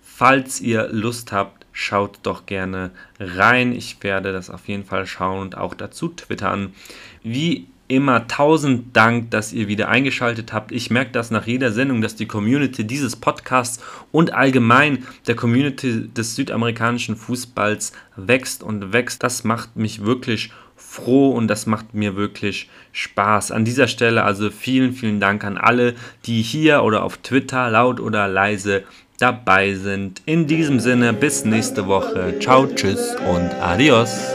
Falls 0.00 0.60
ihr 0.60 0.88
Lust 0.92 1.32
habt, 1.32 1.66
schaut 1.72 2.20
doch 2.22 2.46
gerne 2.46 2.92
rein. 3.18 3.72
Ich 3.72 4.02
werde 4.02 4.32
das 4.32 4.50
auf 4.50 4.68
jeden 4.68 4.84
Fall 4.84 5.06
schauen 5.06 5.40
und 5.40 5.56
auch 5.56 5.74
dazu 5.74 6.08
twittern. 6.08 6.74
Wie 7.22 7.66
immer 7.92 8.26
tausend 8.26 8.96
Dank, 8.96 9.30
dass 9.30 9.52
ihr 9.52 9.68
wieder 9.68 9.88
eingeschaltet 9.88 10.54
habt. 10.54 10.72
Ich 10.72 10.90
merke 10.90 11.12
das 11.12 11.30
nach 11.30 11.46
jeder 11.46 11.72
Sendung, 11.72 12.00
dass 12.00 12.16
die 12.16 12.26
Community 12.26 12.86
dieses 12.86 13.16
Podcasts 13.16 13.84
und 14.10 14.32
allgemein 14.32 15.04
der 15.26 15.36
Community 15.36 16.08
des 16.08 16.34
südamerikanischen 16.34 17.16
Fußballs 17.16 17.92
wächst 18.16 18.62
und 18.62 18.94
wächst. 18.94 19.22
Das 19.22 19.44
macht 19.44 19.76
mich 19.76 20.06
wirklich 20.06 20.50
froh 20.74 21.32
und 21.32 21.48
das 21.48 21.66
macht 21.66 21.92
mir 21.92 22.16
wirklich 22.16 22.70
Spaß. 22.92 23.50
An 23.50 23.66
dieser 23.66 23.88
Stelle 23.88 24.24
also 24.24 24.50
vielen, 24.50 24.94
vielen 24.94 25.20
Dank 25.20 25.44
an 25.44 25.58
alle, 25.58 25.94
die 26.24 26.40
hier 26.40 26.84
oder 26.84 27.02
auf 27.02 27.18
Twitter 27.18 27.68
laut 27.70 28.00
oder 28.00 28.26
leise 28.26 28.84
dabei 29.18 29.74
sind. 29.74 30.22
In 30.24 30.46
diesem 30.46 30.80
Sinne, 30.80 31.12
bis 31.12 31.44
nächste 31.44 31.86
Woche. 31.86 32.38
Ciao, 32.40 32.66
tschüss 32.66 33.16
und 33.28 33.50
adios. 33.60 34.34